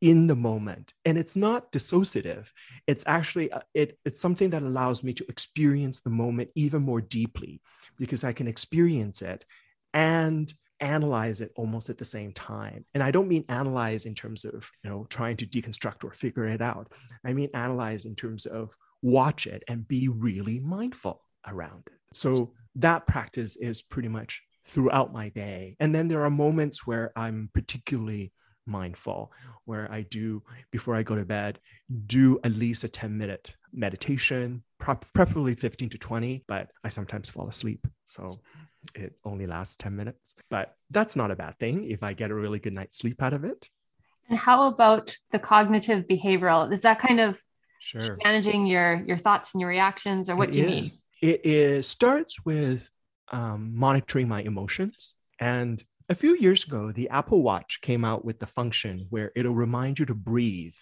in 0.00 0.28
the 0.28 0.36
moment 0.36 0.94
and 1.04 1.18
it's 1.18 1.34
not 1.34 1.72
dissociative 1.72 2.50
it's 2.86 3.04
actually 3.08 3.50
uh, 3.50 3.60
it, 3.74 3.98
it's 4.04 4.20
something 4.20 4.50
that 4.50 4.62
allows 4.62 5.02
me 5.02 5.12
to 5.12 5.24
experience 5.28 6.00
the 6.00 6.10
moment 6.10 6.48
even 6.54 6.82
more 6.82 7.00
deeply 7.00 7.60
because 7.98 8.22
i 8.22 8.32
can 8.32 8.46
experience 8.46 9.22
it 9.22 9.44
and 9.92 10.54
analyze 10.80 11.40
it 11.40 11.52
almost 11.56 11.90
at 11.90 11.98
the 11.98 12.04
same 12.04 12.32
time. 12.32 12.84
And 12.94 13.02
I 13.02 13.10
don't 13.10 13.28
mean 13.28 13.44
analyze 13.48 14.06
in 14.06 14.14
terms 14.14 14.44
of, 14.44 14.70
you 14.82 14.90
know, 14.90 15.06
trying 15.08 15.36
to 15.38 15.46
deconstruct 15.46 16.04
or 16.04 16.12
figure 16.12 16.46
it 16.46 16.62
out. 16.62 16.92
I 17.24 17.32
mean 17.32 17.50
analyze 17.54 18.04
in 18.04 18.14
terms 18.14 18.46
of 18.46 18.74
watch 19.02 19.46
it 19.46 19.62
and 19.68 19.86
be 19.86 20.08
really 20.08 20.60
mindful 20.60 21.22
around 21.46 21.84
it. 21.86 21.98
So 22.12 22.52
that 22.76 23.06
practice 23.06 23.56
is 23.56 23.82
pretty 23.82 24.08
much 24.08 24.42
throughout 24.64 25.12
my 25.12 25.28
day. 25.30 25.76
And 25.80 25.94
then 25.94 26.08
there 26.08 26.22
are 26.24 26.30
moments 26.30 26.86
where 26.86 27.12
I'm 27.16 27.50
particularly 27.54 28.32
mindful, 28.66 29.32
where 29.64 29.90
I 29.90 30.02
do, 30.02 30.42
before 30.70 30.94
I 30.94 31.02
go 31.02 31.16
to 31.16 31.24
bed, 31.24 31.58
do 32.06 32.38
at 32.44 32.52
least 32.52 32.84
a 32.84 32.88
10 32.88 33.16
minute 33.16 33.54
meditation, 33.72 34.62
preferably 34.78 35.54
15 35.54 35.88
to 35.90 35.98
20, 35.98 36.44
but 36.46 36.70
I 36.84 36.88
sometimes 36.90 37.30
fall 37.30 37.48
asleep. 37.48 37.86
So 38.06 38.38
it 38.94 39.14
only 39.24 39.46
lasts 39.46 39.76
10 39.76 39.94
minutes, 39.94 40.34
but 40.50 40.74
that's 40.90 41.16
not 41.16 41.30
a 41.30 41.36
bad 41.36 41.58
thing 41.58 41.90
if 41.90 42.02
I 42.02 42.12
get 42.12 42.30
a 42.30 42.34
really 42.34 42.58
good 42.58 42.72
night's 42.72 42.98
sleep 42.98 43.22
out 43.22 43.32
of 43.32 43.44
it. 43.44 43.68
And 44.28 44.38
how 44.38 44.68
about 44.68 45.16
the 45.30 45.38
cognitive 45.38 46.06
behavioral? 46.06 46.70
Is 46.72 46.82
that 46.82 46.98
kind 46.98 47.20
of 47.20 47.40
sure. 47.80 48.18
managing 48.24 48.66
your 48.66 49.02
your 49.06 49.16
thoughts 49.16 49.54
and 49.54 49.60
your 49.60 49.70
reactions 49.70 50.28
or 50.28 50.36
what 50.36 50.50
it 50.50 50.52
do 50.52 50.60
you 50.60 50.66
is. 50.66 50.72
mean? 50.72 50.90
It 51.20 51.40
is 51.44 51.86
starts 51.86 52.44
with 52.44 52.90
um, 53.32 53.72
monitoring 53.74 54.28
my 54.28 54.42
emotions. 54.42 55.14
And 55.40 55.82
a 56.08 56.14
few 56.14 56.36
years 56.36 56.64
ago, 56.64 56.92
the 56.92 57.08
Apple 57.08 57.42
Watch 57.42 57.80
came 57.80 58.04
out 58.04 58.24
with 58.24 58.38
the 58.38 58.46
function 58.46 59.06
where 59.10 59.32
it'll 59.34 59.54
remind 59.54 59.98
you 59.98 60.06
to 60.06 60.14
breathe 60.14 60.74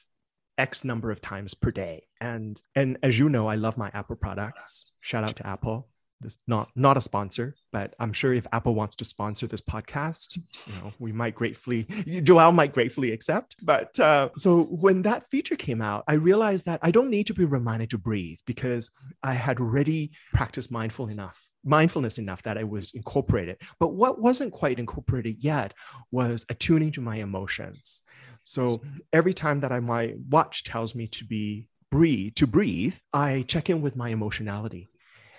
X 0.59 0.85
number 0.85 1.11
of 1.11 1.21
times 1.21 1.55
per 1.55 1.71
day. 1.71 2.07
And 2.21 2.61
and 2.75 2.99
as 3.03 3.19
you 3.19 3.29
know, 3.29 3.47
I 3.47 3.57
love 3.57 3.77
my 3.77 3.91
Apple 3.93 4.17
products. 4.17 4.93
Shout 5.01 5.25
out 5.25 5.37
to 5.37 5.47
Apple. 5.47 5.89
This 6.21 6.39
not 6.47 6.71
not 6.75 6.97
a 6.97 7.01
sponsor, 7.01 7.55
but 7.73 7.95
I'm 8.01 8.13
sure 8.13 8.33
if 8.33 8.47
Apple 8.53 8.75
wants 8.75 8.95
to 8.97 9.05
sponsor 9.05 9.47
this 9.47 9.61
podcast, 9.61 10.39
you 10.67 10.73
know, 10.81 10.93
we 10.99 11.13
might 11.13 11.35
gratefully 11.35 11.85
Joelle 11.85 12.55
might 12.55 12.73
gratefully 12.73 13.13
accept. 13.13 13.57
But 13.63 13.99
uh, 14.01 14.31
so 14.37 14.63
when 14.65 15.03
that 15.03 15.25
feature 15.25 15.57
came 15.57 15.83
out, 15.83 16.05
I 16.09 16.15
realized 16.15 16.65
that 16.67 16.81
I 16.83 16.91
don't 16.91 17.11
need 17.11 17.27
to 17.27 17.35
be 17.35 17.45
reminded 17.45 17.91
to 17.91 17.99
breathe 17.99 18.39
because 18.47 18.91
I 19.23 19.35
had 19.35 19.61
already 19.61 20.13
practiced 20.33 20.73
mindful 20.73 21.09
enough 21.09 21.51
mindfulness 21.67 22.19
enough 22.19 22.43
that 22.45 22.57
it 22.57 22.69
was 22.69 22.95
incorporated. 22.95 23.61
But 23.81 23.89
what 23.89 24.21
wasn't 24.21 24.53
quite 24.53 24.79
incorporated 24.79 25.43
yet 25.43 25.75
was 26.13 26.47
attuning 26.49 26.93
to 26.93 27.01
my 27.01 27.17
emotions. 27.17 28.03
So 28.45 28.81
every 29.13 29.35
time 29.35 29.61
that 29.61 29.73
I, 29.73 29.81
my 29.81 30.15
watch 30.31 30.63
tells 30.63 30.95
me 30.95 31.09
to 31.09 31.25
be 31.25 31.67
breathe, 31.91 32.37
to 32.37 32.47
breathe, 32.47 32.97
I 33.13 33.45
check 33.49 33.69
in 33.69 33.83
with 33.83 33.97
my 33.97 34.11
emotionality. 34.11 34.89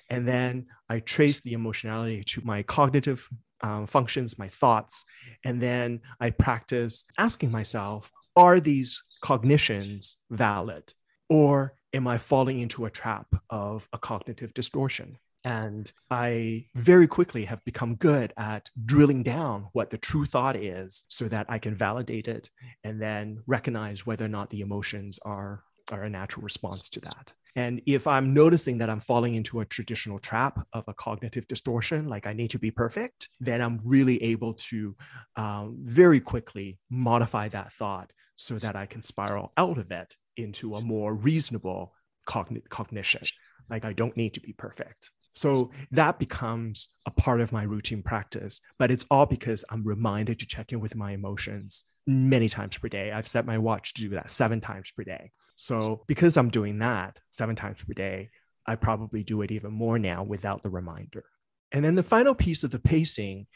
And 0.10 0.28
then 0.28 0.67
I 0.89 1.00
trace 1.00 1.39
the 1.41 1.54
emotionality 1.54 2.24
to 2.26 2.41
my 2.43 2.63
cognitive 2.63 3.28
um, 3.62 3.88
functions, 3.88 4.39
my 4.39 4.48
thoughts. 4.48 5.06
And 5.43 5.62
then 5.62 6.02
I 6.20 6.30
practice 6.30 7.06
asking 7.17 7.52
myself, 7.52 8.12
are 8.36 8.60
these 8.60 9.04
cognitions 9.22 10.17
valid? 10.30 10.93
Or 11.30 11.76
am 11.93 12.08
I 12.08 12.17
falling 12.17 12.60
into 12.60 12.86
a 12.86 12.91
trap 12.91 13.28
of 13.50 13.89
a 13.91 13.98
cognitive 13.98 14.54
distortion? 14.54 15.17
And 15.43 15.91
I 16.12 16.65
very 16.76 17.08
quickly 17.08 17.46
have 17.46 17.63
become 17.63 17.96
good 17.96 18.34
at 18.38 18.70
drilling 18.86 19.24
down 19.24 19.70
what 19.72 19.89
the 19.89 19.98
true 19.98 20.26
thought 20.26 20.58
is 20.58 21.06
so 21.08 21.28
that 21.30 21.46
I 21.48 21.58
can 21.58 21.74
validate 21.74 22.28
it 22.28 22.50
and 22.84 23.02
then 23.02 23.43
recognize 23.48 24.06
whether 24.06 24.26
or 24.26 24.30
not 24.30 24.50
the 24.50 24.62
emotions 24.62 25.20
are, 25.24 25.63
are 25.91 26.04
a 26.04 26.10
natural 26.10 26.43
response 26.43 26.89
to 26.89 27.00
that. 27.02 27.32
And 27.56 27.82
if 27.88 28.06
I'm 28.06 28.34
noticing 28.34 28.78
that 28.78 28.89
I'm 28.89 29.00
falling 29.00 29.34
into 29.34 29.62
a 29.62 29.65
traditional 29.65 30.19
trap 30.19 30.60
of 30.73 30.86
a 30.88 30.93
cognitive 30.93 31.47
distortion, 31.47 32.08
like 32.08 32.28
I 32.28 32.34
need 32.34 32.52
to 32.52 32.60
be 32.60 32.69
perfect, 32.69 33.30
then 33.39 33.62
I'm 33.62 33.80
really 33.84 34.21
able 34.21 34.54
to 34.54 34.95
um, 35.38 35.78
very 35.82 36.19
quickly 36.19 36.78
modify 36.91 37.47
that 37.50 37.71
thought 37.71 38.12
so 38.36 38.60
that 38.60 38.76
I 38.76 38.86
can 38.86 39.02
spiral 39.02 39.54
out 39.58 39.80
of 39.80 39.89
it 39.89 40.15
into 40.36 40.76
a 40.76 40.82
more 40.82 41.15
reasonable 41.15 41.93
cogn- 42.28 42.67
cognition. 42.69 43.23
Like 43.69 43.86
I 43.86 43.93
don't 43.93 44.15
need 44.15 44.36
to 44.36 44.39
be 44.39 44.54
perfect. 44.54 45.10
So 45.34 45.71
that 45.91 46.17
becomes 46.17 46.89
a 47.06 47.12
part 47.12 47.41
of 47.41 47.52
my 47.52 47.63
routine 47.63 48.02
practice, 48.02 48.60
but 48.80 48.89
it's 48.89 49.06
all 49.12 49.26
because 49.26 49.63
I'm 49.69 49.84
reminded 49.84 50.39
to 50.39 50.47
check 50.47 50.73
in 50.73 50.80
with 50.80 50.95
my 50.95 51.12
emotions 51.12 51.84
many 52.08 52.48
times 52.48 52.78
per 52.78 52.88
day. 52.88 53.12
I've 53.12 53.28
set 53.28 53.46
my 53.46 53.58
watch 53.58 53.93
to 53.93 54.02
do 54.02 54.10
that 54.10 54.32
seven 54.32 54.62
times 54.62 54.91
per 54.91 55.04
day. 55.04 55.32
So 55.56 56.04
because 56.08 56.38
I'm 56.38 56.50
doing 56.50 56.80
that 56.80 57.20
seven 57.30 57.56
times 57.56 57.78
per 57.86 57.93
day, 57.93 58.30
I 58.65 58.76
probably 58.76 59.24
do 59.24 59.41
it 59.41 59.52
even 59.52 59.74
more 59.74 60.00
now 60.00 60.24
without 60.24 60.63
the 60.63 60.70
reminder. 60.70 61.26
And 61.74 61.84
then 61.84 61.96
the 61.96 62.04
final 62.04 62.34
piece 62.34 62.63
of 62.63 62.72
the 62.72 62.80
pacing, 62.80 63.48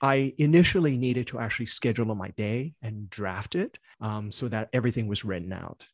I 0.00 0.32
initially 0.38 0.96
needed 0.96 1.26
to 1.28 1.38
actually 1.38 1.66
schedule 1.66 2.14
my 2.14 2.30
day 2.30 2.74
and 2.82 3.10
draft 3.10 3.54
it 3.54 3.78
um, 4.00 4.30
so 4.32 4.48
that 4.48 4.70
everything 4.72 5.06
was 5.06 5.24
written 5.24 5.52
out 5.52 5.84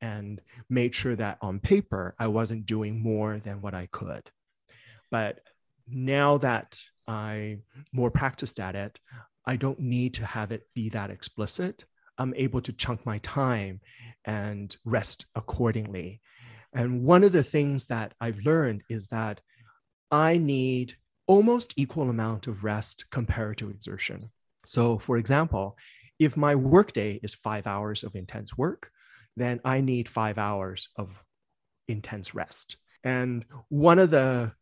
and 0.00 0.40
made 0.68 0.94
sure 0.94 1.16
that 1.16 1.38
on 1.40 1.58
paper 1.58 2.14
I 2.18 2.28
wasn't 2.28 2.66
doing 2.66 3.02
more 3.02 3.38
than 3.38 3.62
what 3.62 3.74
I 3.74 3.88
could. 3.90 4.30
But 5.10 5.40
now 5.88 6.38
that 6.38 6.78
I'm 7.06 7.62
more 7.92 8.10
practiced 8.10 8.60
at 8.60 8.76
it, 8.76 8.98
I 9.46 9.56
don't 9.56 9.78
need 9.80 10.14
to 10.14 10.26
have 10.26 10.52
it 10.52 10.68
be 10.74 10.88
that 10.90 11.10
explicit. 11.10 11.84
I'm 12.18 12.34
able 12.36 12.60
to 12.62 12.72
chunk 12.72 13.04
my 13.04 13.18
time 13.18 13.80
and 14.24 14.74
rest 14.84 15.26
accordingly. 15.34 16.20
And 16.72 17.04
one 17.04 17.24
of 17.24 17.32
the 17.32 17.42
things 17.42 17.86
that 17.86 18.14
I've 18.20 18.38
learned 18.44 18.82
is 18.88 19.08
that 19.08 19.40
I 20.10 20.38
need 20.38 20.94
almost 21.26 21.74
equal 21.76 22.10
amount 22.10 22.46
of 22.46 22.64
rest 22.64 23.04
compared 23.10 23.58
to 23.58 23.70
exertion. 23.70 24.30
So, 24.66 24.98
for 24.98 25.16
example, 25.16 25.76
if 26.18 26.36
my 26.36 26.54
workday 26.54 27.20
is 27.22 27.34
five 27.34 27.66
hours 27.66 28.04
of 28.04 28.14
intense 28.14 28.56
work, 28.56 28.90
then 29.36 29.60
I 29.64 29.80
need 29.80 30.08
five 30.08 30.38
hours 30.38 30.88
of 30.96 31.24
intense 31.88 32.34
rest. 32.34 32.76
And 33.02 33.44
one 33.68 33.98
of 33.98 34.10
the 34.10 34.52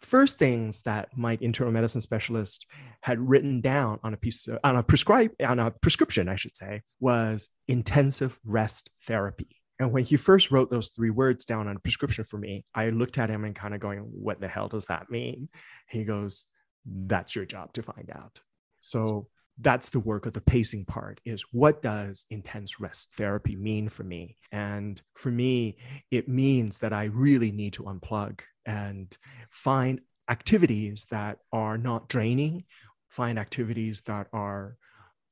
first 0.00 0.38
things 0.38 0.82
that 0.82 1.08
my 1.16 1.36
internal 1.40 1.72
medicine 1.72 2.00
specialist 2.00 2.66
had 3.02 3.18
written 3.20 3.60
down 3.60 3.98
on 4.02 4.14
a 4.14 4.16
piece 4.16 4.48
of, 4.48 4.58
on 4.64 4.76
a 4.76 4.82
prescribe 4.82 5.30
on 5.46 5.58
a 5.58 5.70
prescription 5.70 6.28
i 6.28 6.36
should 6.36 6.56
say 6.56 6.82
was 7.00 7.50
intensive 7.68 8.38
rest 8.44 8.90
therapy. 9.06 9.48
And 9.78 9.92
when 9.92 10.04
he 10.04 10.18
first 10.18 10.50
wrote 10.50 10.70
those 10.70 10.90
three 10.90 11.08
words 11.08 11.46
down 11.46 11.66
on 11.66 11.76
a 11.76 11.80
prescription 11.80 12.24
for 12.24 12.38
me 12.38 12.64
i 12.74 12.90
looked 12.90 13.18
at 13.18 13.30
him 13.30 13.44
and 13.44 13.54
kind 13.54 13.74
of 13.74 13.80
going 13.80 14.00
what 14.00 14.40
the 14.40 14.48
hell 14.48 14.68
does 14.68 14.86
that 14.86 15.10
mean? 15.10 15.48
He 15.88 16.04
goes 16.04 16.46
that's 16.86 17.36
your 17.36 17.44
job 17.44 17.72
to 17.74 17.82
find 17.82 18.10
out. 18.14 18.40
So 18.80 19.28
that's 19.60 19.90
the 19.90 20.00
work 20.00 20.26
of 20.26 20.32
the 20.32 20.40
pacing 20.40 20.84
part 20.84 21.20
is 21.24 21.44
what 21.52 21.82
does 21.82 22.26
intense 22.30 22.80
rest 22.80 23.14
therapy 23.14 23.56
mean 23.56 23.88
for 23.88 24.04
me 24.04 24.36
and 24.52 25.02
for 25.14 25.30
me 25.30 25.76
it 26.10 26.28
means 26.28 26.78
that 26.78 26.92
i 26.92 27.04
really 27.04 27.52
need 27.52 27.72
to 27.72 27.82
unplug 27.84 28.40
and 28.66 29.16
find 29.50 30.00
activities 30.30 31.06
that 31.06 31.38
are 31.52 31.76
not 31.76 32.08
draining, 32.08 32.64
find 33.08 33.38
activities 33.38 34.02
that 34.02 34.28
are 34.32 34.76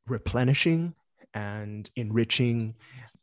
replenishing 0.06 0.94
and 1.34 1.88
enriching 1.96 2.74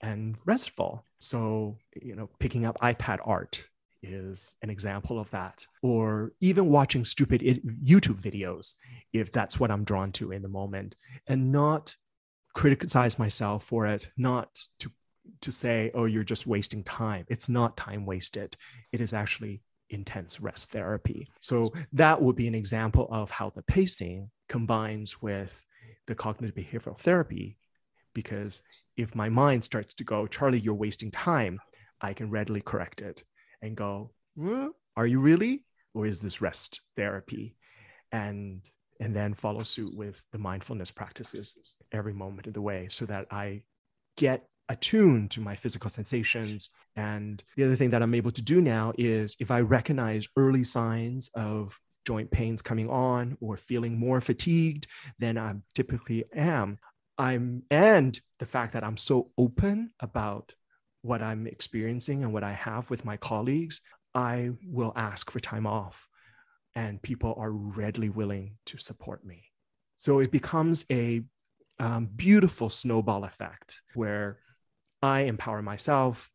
and 0.02 0.38
restful. 0.46 1.06
So, 1.20 1.78
you 2.02 2.16
know, 2.16 2.30
picking 2.40 2.66
up 2.66 2.80
iPad 2.80 3.20
art 3.26 3.64
is 4.06 4.56
an 4.62 4.70
example 4.70 5.20
of 5.20 5.30
that. 5.32 5.66
Or 5.82 6.34
even 6.42 6.70
watching 6.70 7.06
stupid 7.06 7.42
YouTube 7.42 8.22
videos, 8.22 8.74
if 9.14 9.32
that's 9.32 9.60
what 9.60 9.72
I'm 9.72 9.84
drawn 9.84 10.12
to 10.14 10.32
in 10.32 10.42
the 10.42 10.48
moment, 10.48 10.96
and 11.28 11.52
not 11.52 11.96
criticize 12.54 13.20
myself 13.20 13.64
for 13.64 13.86
it, 13.88 14.10
not 14.18 14.50
to 14.80 14.92
to 15.42 15.52
say, 15.52 15.92
oh, 15.94 16.06
you're 16.06 16.24
just 16.24 16.48
wasting 16.48 16.84
time. 16.84 17.26
It's 17.30 17.50
not 17.50 17.78
time 17.78 18.06
wasted. 18.06 18.56
It 18.92 19.02
is 19.02 19.14
actually 19.14 19.62
intense 19.90 20.40
rest 20.40 20.72
therapy. 20.72 21.28
So 21.40 21.68
that 21.94 22.22
would 22.22 22.36
be 22.36 22.48
an 22.48 22.56
example 22.56 23.08
of 23.12 23.32
how 23.32 23.50
the 23.50 23.64
pacing 23.64 24.30
combines 24.50 25.22
with 25.22 25.66
the 26.08 26.16
cognitive 26.16 26.56
behavioral 26.56 27.00
therapy. 27.00 27.58
Because 28.14 28.64
if 28.96 29.16
my 29.16 29.30
mind 29.30 29.64
starts 29.64 29.94
to 29.96 30.04
go, 30.04 30.28
Charlie, 30.28 30.60
you're 30.60 30.74
wasting 30.74 31.12
time, 31.12 31.60
I 32.02 32.14
can 32.14 32.30
readily 32.30 32.62
correct 32.62 33.02
it 33.02 33.24
and 33.66 33.76
go, 33.76 34.12
are 34.96 35.08
you 35.08 35.20
really? 35.20 35.64
Or 35.94 36.06
is 36.06 36.20
this 36.20 36.42
rest 36.42 36.82
therapy? 36.96 37.56
And 38.12 38.62
and 39.02 39.14
then 39.14 39.34
follow 39.34 39.64
suit 39.64 39.92
with 39.98 40.26
the 40.32 40.40
mindfulness 40.40 40.90
practices 40.90 41.82
every 41.92 42.14
moment 42.14 42.48
of 42.48 42.54
the 42.54 42.62
way 42.62 42.88
so 42.90 43.06
that 43.06 43.26
I 43.30 43.64
get 44.16 44.48
attuned 44.70 45.32
to 45.32 45.42
my 45.42 45.56
physical 45.56 45.90
sensations. 45.90 46.70
And 46.96 47.44
the 47.58 47.66
other 47.66 47.76
thing 47.76 47.90
that 47.90 48.02
I'm 48.02 48.16
able 48.16 48.32
to 48.32 48.42
do 48.42 48.62
now 48.62 48.94
is 48.98 49.36
if 49.40 49.52
I 49.52 49.62
recognize 49.62 50.28
early 50.38 50.64
signs 50.64 51.30
of 51.36 51.78
joint 52.06 52.32
pains 52.32 52.62
coming 52.62 52.90
on 52.90 53.38
or 53.42 53.58
feeling 53.58 54.00
more 54.00 54.22
fatigued 54.22 54.88
than 55.20 55.38
I 55.38 55.56
typically 55.74 56.24
am, 56.34 56.78
I'm 57.18 57.64
and 57.72 58.20
the 58.40 58.46
fact 58.46 58.74
that 58.74 58.84
I'm 58.84 58.98
so 58.98 59.30
open 59.38 59.92
about 60.00 60.54
what 61.06 61.22
I'm 61.22 61.46
experiencing 61.46 62.24
and 62.24 62.34
what 62.34 62.44
I 62.44 62.54
have 62.54 62.90
with 62.90 63.06
my 63.06 63.16
colleagues, 63.18 63.82
I 64.16 64.50
will 64.66 64.92
ask 64.96 65.30
for 65.30 65.40
time 65.40 65.68
off 65.68 66.10
and 66.76 67.02
people 67.02 67.36
are 67.38 67.52
readily 67.52 68.10
willing 68.10 68.58
to 68.66 68.78
support 68.78 69.24
me. 69.24 69.44
So 69.98 70.20
it 70.20 70.32
becomes 70.32 70.86
a 70.92 71.22
um, 71.80 72.08
beautiful 72.16 72.70
snowball 72.70 73.24
effect 73.24 73.82
where 73.94 74.40
I 75.02 75.22
empower 75.22 75.62
myself. 75.62 76.32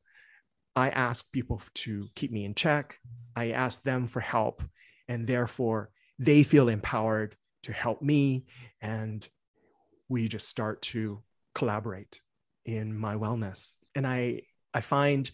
I 0.77 0.91
ask 0.91 1.31
people 1.33 1.61
to 1.75 2.07
keep 2.15 2.31
me 2.31 2.45
in 2.45 2.55
check. 2.55 2.99
I 3.35 3.51
ask 3.51 3.83
them 3.83 4.07
for 4.07 4.21
help. 4.21 4.63
And 5.09 5.27
therefore, 5.27 5.91
they 6.19 6.43
feel 6.45 6.69
empowered 6.69 7.35
to 7.65 7.73
help 7.73 8.03
me. 8.03 8.47
And 8.81 9.27
we 10.09 10.29
just 10.29 10.49
start 10.49 10.81
to 10.83 11.23
collaborate 11.55 12.21
in 12.65 12.97
my 12.97 13.17
wellness. 13.17 13.75
And 13.95 14.07
I, 14.07 14.43
I 14.75 14.81
find 14.81 15.31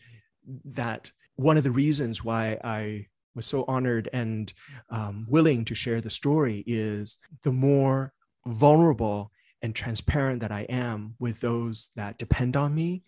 that 0.64 1.10
one 1.36 1.56
of 1.56 1.64
the 1.64 1.70
reasons 1.70 2.24
why 2.24 2.58
I 2.62 3.06
was 3.34 3.46
so 3.46 3.64
honored 3.68 4.08
and 4.12 4.52
um, 4.90 5.26
willing 5.28 5.64
to 5.66 5.74
share 5.74 6.00
the 6.00 6.10
story 6.10 6.64
is 6.66 7.18
the 7.42 7.52
more 7.52 8.12
vulnerable 8.46 9.30
and 9.62 9.74
transparent 9.74 10.40
that 10.40 10.52
I 10.52 10.62
am 10.62 11.14
with 11.18 11.40
those 11.40 11.90
that 11.96 12.18
depend 12.18 12.56
on 12.56 12.74
me, 12.74 13.02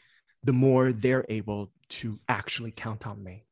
the 0.45 0.53
more 0.53 0.93
they're 0.93 1.27
able 1.29 1.73
to 1.89 2.19
actually 2.29 2.73
count 2.73 3.07
on 3.07 3.23
me. 3.23 3.45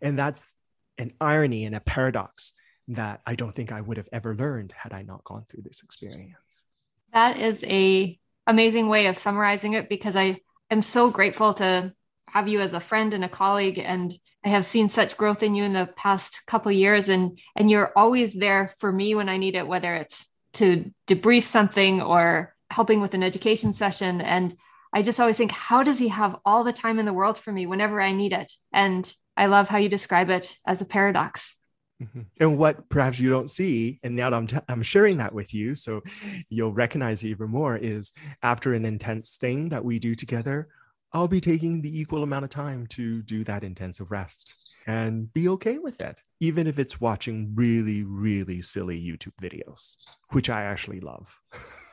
And 0.00 0.18
that's 0.18 0.54
an 0.98 1.12
irony 1.20 1.64
and 1.64 1.74
a 1.74 1.80
paradox 1.80 2.52
that 2.88 3.20
I 3.26 3.34
don't 3.34 3.54
think 3.54 3.72
I 3.72 3.80
would 3.80 3.96
have 3.96 4.08
ever 4.12 4.34
learned 4.34 4.72
had 4.76 4.92
I 4.92 5.02
not 5.02 5.24
gone 5.24 5.44
through 5.48 5.62
this 5.62 5.82
experience. 5.82 6.64
That 7.12 7.38
is 7.38 7.64
a 7.64 8.18
amazing 8.46 8.88
way 8.88 9.06
of 9.06 9.18
summarizing 9.18 9.72
it 9.72 9.88
because 9.88 10.16
I 10.16 10.40
am 10.70 10.82
so 10.82 11.10
grateful 11.10 11.54
to 11.54 11.92
have 12.28 12.48
you 12.48 12.60
as 12.60 12.72
a 12.72 12.80
friend 12.80 13.14
and 13.14 13.24
a 13.24 13.28
colleague 13.28 13.78
and 13.78 14.12
I 14.44 14.48
have 14.50 14.66
seen 14.66 14.90
such 14.90 15.16
growth 15.16 15.42
in 15.42 15.54
you 15.54 15.64
in 15.64 15.72
the 15.72 15.88
past 15.96 16.42
couple 16.46 16.70
years 16.72 17.08
and 17.08 17.38
and 17.56 17.70
you're 17.70 17.92
always 17.96 18.34
there 18.34 18.72
for 18.78 18.92
me 18.92 19.14
when 19.14 19.28
I 19.28 19.36
need 19.36 19.54
it 19.54 19.66
whether 19.66 19.94
it's 19.94 20.28
to 20.54 20.90
debrief 21.06 21.44
something 21.44 22.00
or 22.00 22.54
helping 22.70 23.00
with 23.00 23.14
an 23.14 23.22
education 23.22 23.74
session. 23.74 24.20
And 24.20 24.56
I 24.92 25.02
just 25.02 25.20
always 25.20 25.36
think 25.36 25.52
how 25.52 25.82
does 25.82 25.98
he 25.98 26.08
have 26.08 26.36
all 26.44 26.64
the 26.64 26.72
time 26.72 26.98
in 26.98 27.06
the 27.06 27.12
world 27.12 27.38
for 27.38 27.52
me 27.52 27.66
whenever 27.66 28.00
I 28.00 28.12
need 28.12 28.32
it? 28.32 28.52
And 28.72 29.12
I 29.36 29.46
love 29.46 29.68
how 29.68 29.78
you 29.78 29.88
describe 29.88 30.30
it 30.30 30.56
as 30.66 30.80
a 30.80 30.84
paradox. 30.84 31.56
Mm-hmm. 32.02 32.22
And 32.40 32.58
what 32.58 32.88
perhaps 32.88 33.18
you 33.20 33.30
don't 33.30 33.48
see, 33.50 34.00
and 34.02 34.16
now 34.16 34.28
I'm, 34.28 34.48
t- 34.48 34.58
I'm 34.68 34.82
sharing 34.82 35.18
that 35.18 35.32
with 35.32 35.54
you, 35.54 35.74
so 35.74 36.02
you'll 36.48 36.72
recognize 36.72 37.24
even 37.24 37.50
more, 37.50 37.76
is 37.76 38.12
after 38.42 38.74
an 38.74 38.84
intense 38.84 39.36
thing 39.36 39.68
that 39.68 39.84
we 39.84 40.00
do 40.00 40.16
together, 40.16 40.68
I'll 41.14 41.28
be 41.28 41.40
taking 41.40 41.80
the 41.80 41.96
equal 41.96 42.24
amount 42.24 42.44
of 42.44 42.50
time 42.50 42.88
to 42.88 43.22
do 43.22 43.44
that 43.44 43.62
intensive 43.62 44.10
rest 44.10 44.74
and 44.84 45.32
be 45.32 45.48
okay 45.50 45.78
with 45.78 46.00
it, 46.00 46.20
even 46.40 46.66
if 46.66 46.80
it's 46.80 47.00
watching 47.00 47.52
really, 47.54 48.02
really 48.02 48.60
silly 48.62 49.00
YouTube 49.00 49.32
videos, 49.40 50.16
which 50.30 50.50
I 50.50 50.64
actually 50.64 50.98
love. 50.98 51.40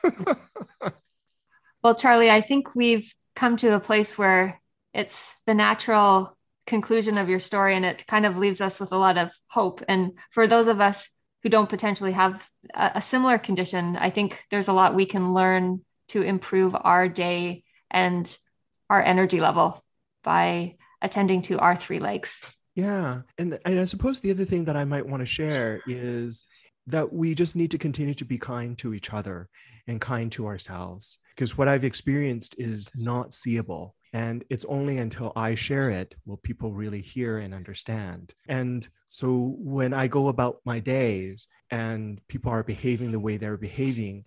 well, 1.84 1.94
Charlie, 1.94 2.32
I 2.32 2.40
think 2.40 2.74
we've 2.74 3.14
come 3.36 3.56
to 3.58 3.76
a 3.76 3.80
place 3.80 4.18
where 4.18 4.60
it's 4.92 5.32
the 5.46 5.54
natural 5.54 6.36
conclusion 6.66 7.16
of 7.16 7.28
your 7.28 7.40
story 7.40 7.76
and 7.76 7.84
it 7.84 8.04
kind 8.08 8.26
of 8.26 8.38
leaves 8.38 8.60
us 8.60 8.80
with 8.80 8.90
a 8.90 8.98
lot 8.98 9.18
of 9.18 9.30
hope 9.48 9.82
and 9.88 10.12
for 10.30 10.46
those 10.46 10.68
of 10.68 10.80
us 10.80 11.08
who 11.42 11.48
don't 11.48 11.68
potentially 11.68 12.12
have 12.12 12.48
a, 12.72 12.92
a, 12.96 13.02
similar 13.02 13.36
condition 13.36 13.96
i 13.96 14.10
think 14.10 14.44
there's 14.48 14.68
a 14.68 14.72
lot 14.72 14.94
we 14.94 15.04
can 15.04 15.34
learn 15.34 15.80
to 16.06 16.22
improve 16.22 16.76
our 16.78 17.08
day 17.08 17.64
and 17.90 18.36
our 18.92 19.02
energy 19.02 19.40
level 19.40 19.82
by 20.22 20.76
attending 21.00 21.40
to 21.42 21.58
our 21.58 21.74
three 21.74 21.98
legs. 21.98 22.40
Yeah. 22.74 23.22
And, 23.38 23.58
and 23.64 23.78
i 23.78 23.84
suppose 23.84 24.20
the 24.20 24.30
other 24.30 24.46
thing 24.46 24.64
that 24.66 24.76
i 24.76 24.84
might 24.84 25.06
want 25.06 25.20
to 25.20 25.26
share 25.26 25.80
is 25.86 26.44
that 26.86 27.12
we 27.12 27.34
just 27.34 27.54
need 27.54 27.70
to 27.72 27.78
continue 27.78 28.14
to 28.14 28.24
be 28.24 28.38
kind 28.38 28.78
to 28.78 28.94
each 28.94 29.12
other 29.12 29.48
and 29.86 30.00
kind 30.00 30.32
to 30.32 30.46
ourselves 30.46 31.18
because 31.34 31.58
what 31.58 31.68
i've 31.68 31.84
experienced 31.84 32.54
is 32.58 32.90
not 32.96 33.34
seeable. 33.34 33.94
And 34.14 34.44
it's 34.50 34.66
only 34.66 34.98
until 34.98 35.32
I 35.34 35.54
share 35.54 35.88
it 35.88 36.14
will 36.26 36.36
people 36.36 36.72
really 36.72 37.00
hear 37.00 37.38
and 37.38 37.54
understand. 37.54 38.34
And 38.46 38.86
so 39.08 39.54
when 39.58 39.94
I 39.94 40.06
go 40.06 40.28
about 40.28 40.60
my 40.66 40.80
days 40.80 41.46
and 41.70 42.20
people 42.28 42.52
are 42.52 42.62
behaving 42.62 43.10
the 43.12 43.24
way 43.26 43.38
they're 43.38 43.56
behaving, 43.56 44.26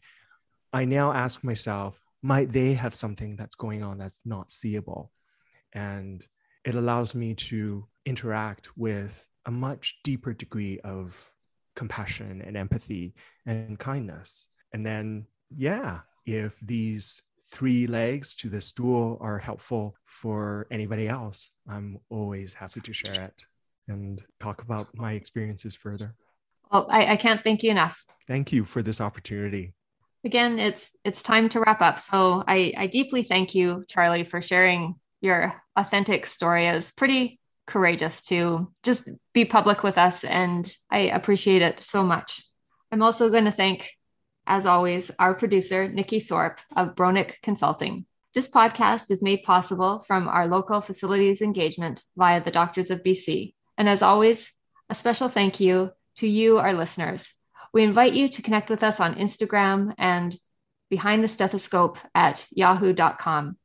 I 0.73 0.85
now 0.85 1.13
ask 1.13 1.43
myself, 1.43 1.99
might 2.25 2.49
they 2.49 2.73
have 2.73 2.95
something 2.95 3.35
that's 3.35 3.55
going 3.55 3.83
on 3.83 3.99
that's 3.99 4.21
not 4.25 4.51
seeable? 4.51 5.11
And 5.73 6.25
it 6.63 6.73
allows 6.73 7.13
me 7.13 7.35
to 7.35 7.87
interact 8.03 8.75
with 8.75 9.29
a 9.45 9.51
much 9.51 9.99
deeper 10.03 10.33
degree 10.33 10.79
of 10.83 11.31
compassion 11.75 12.41
and 12.41 12.57
empathy 12.57 13.13
and 13.45 13.77
kindness. 13.77 14.47
And 14.73 14.83
then, 14.83 15.27
yeah, 15.55 15.99
if 16.25 16.59
these 16.61 17.21
three 17.51 17.85
legs 17.85 18.33
to 18.35 18.49
the 18.49 18.59
stool 18.59 19.19
are 19.21 19.37
helpful 19.37 19.95
for 20.05 20.65
anybody 20.71 21.07
else, 21.07 21.51
I'm 21.69 21.99
always 22.09 22.55
happy 22.55 22.81
to 22.81 22.93
share 22.93 23.21
it 23.25 23.45
and 23.87 24.19
talk 24.39 24.63
about 24.63 24.87
my 24.95 25.13
experiences 25.13 25.75
further. 25.75 26.15
Well, 26.71 26.87
I, 26.89 27.13
I 27.13 27.17
can't 27.17 27.43
thank 27.43 27.61
you 27.61 27.69
enough. 27.69 28.03
Thank 28.27 28.51
you 28.51 28.63
for 28.63 28.81
this 28.81 28.99
opportunity. 28.99 29.75
Again, 30.25 30.59
it's 30.59 30.89
it's 31.03 31.23
time 31.23 31.49
to 31.49 31.61
wrap 31.61 31.81
up. 31.81 31.99
So 31.99 32.43
I, 32.47 32.73
I 32.75 32.87
deeply 32.87 33.23
thank 33.23 33.55
you, 33.55 33.85
Charlie, 33.87 34.23
for 34.23 34.41
sharing 34.41 34.95
your 35.21 35.53
authentic 35.75 36.25
story. 36.25 36.65
It's 36.65 36.91
pretty 36.91 37.39
courageous 37.67 38.21
to 38.23 38.71
just 38.83 39.07
be 39.33 39.45
public 39.45 39.83
with 39.83 39.97
us, 39.97 40.23
and 40.23 40.69
I 40.89 41.01
appreciate 41.01 41.61
it 41.61 41.79
so 41.79 42.03
much. 42.03 42.41
I'm 42.91 43.03
also 43.03 43.29
going 43.29 43.45
to 43.45 43.51
thank 43.51 43.91
as 44.47 44.65
always, 44.65 45.11
our 45.17 45.33
producer, 45.33 45.87
Nikki 45.87 46.19
Thorpe 46.19 46.59
of 46.75 46.95
Bronick 46.95 47.41
Consulting. 47.41 48.05
This 48.33 48.49
podcast 48.49 49.09
is 49.09 49.21
made 49.21 49.43
possible 49.43 50.03
from 50.05 50.27
our 50.27 50.45
local 50.45 50.81
facilities 50.81 51.41
engagement 51.41 52.03
via 52.15 52.43
the 52.43 52.51
Doctors 52.51 52.91
of 52.91 53.01
BC. 53.01 53.53
And 53.77 53.89
as 53.89 54.01
always, 54.01 54.51
a 54.89 54.95
special 54.95 55.29
thank 55.29 55.59
you 55.59 55.91
to 56.17 56.27
you, 56.27 56.57
our 56.57 56.73
listeners. 56.73 57.33
We 57.75 57.83
invite 57.83 58.13
you 58.13 58.29
to 58.29 58.41
connect 58.41 58.69
with 58.69 58.83
us 58.83 59.01
on 59.01 59.15
Instagram 59.15 59.93
and 59.97 60.33
behind 60.89 61.21
the 61.21 61.27
stethoscope 61.27 61.97
at 62.15 62.47
yahoo.com. 62.49 63.57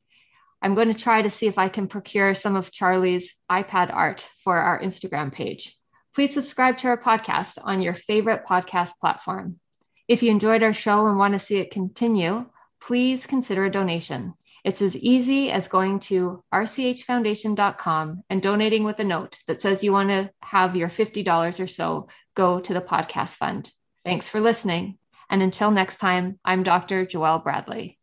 I'm 0.61 0.75
going 0.75 0.89
to 0.89 1.01
try 1.01 1.21
to 1.21 1.29
see 1.29 1.47
if 1.47 1.57
I 1.57 1.69
can 1.69 1.87
procure 1.87 2.35
some 2.35 2.57
of 2.57 2.73
Charlie's 2.73 3.33
iPad 3.49 3.89
art 3.93 4.27
for 4.43 4.57
our 4.57 4.81
Instagram 4.81 5.31
page. 5.31 5.77
Please 6.13 6.33
subscribe 6.33 6.77
to 6.79 6.89
our 6.89 6.97
podcast 6.97 7.57
on 7.63 7.81
your 7.81 7.93
favorite 7.93 8.43
podcast 8.45 8.97
platform. 8.99 9.61
If 10.09 10.21
you 10.21 10.29
enjoyed 10.29 10.61
our 10.61 10.73
show 10.73 11.07
and 11.07 11.17
want 11.17 11.35
to 11.35 11.39
see 11.39 11.59
it 11.59 11.71
continue, 11.71 12.47
please 12.81 13.25
consider 13.25 13.63
a 13.63 13.71
donation. 13.71 14.33
It's 14.65 14.81
as 14.81 14.97
easy 14.97 15.51
as 15.51 15.69
going 15.69 16.01
to 16.01 16.43
rchfoundation.com 16.53 18.23
and 18.29 18.41
donating 18.41 18.83
with 18.83 18.99
a 18.99 19.05
note 19.05 19.39
that 19.47 19.61
says 19.61 19.85
you 19.85 19.93
want 19.93 20.09
to 20.09 20.31
have 20.41 20.75
your 20.75 20.89
$50 20.89 21.63
or 21.63 21.67
so 21.67 22.09
go 22.35 22.59
to 22.59 22.73
the 22.73 22.81
podcast 22.81 23.35
fund. 23.35 23.71
Thanks 24.03 24.27
for 24.27 24.39
listening. 24.41 24.97
And 25.29 25.41
until 25.43 25.71
next 25.71 25.97
time, 25.97 26.39
I'm 26.43 26.63
Dr. 26.63 27.05
Joelle 27.05 27.43
Bradley. 27.43 28.00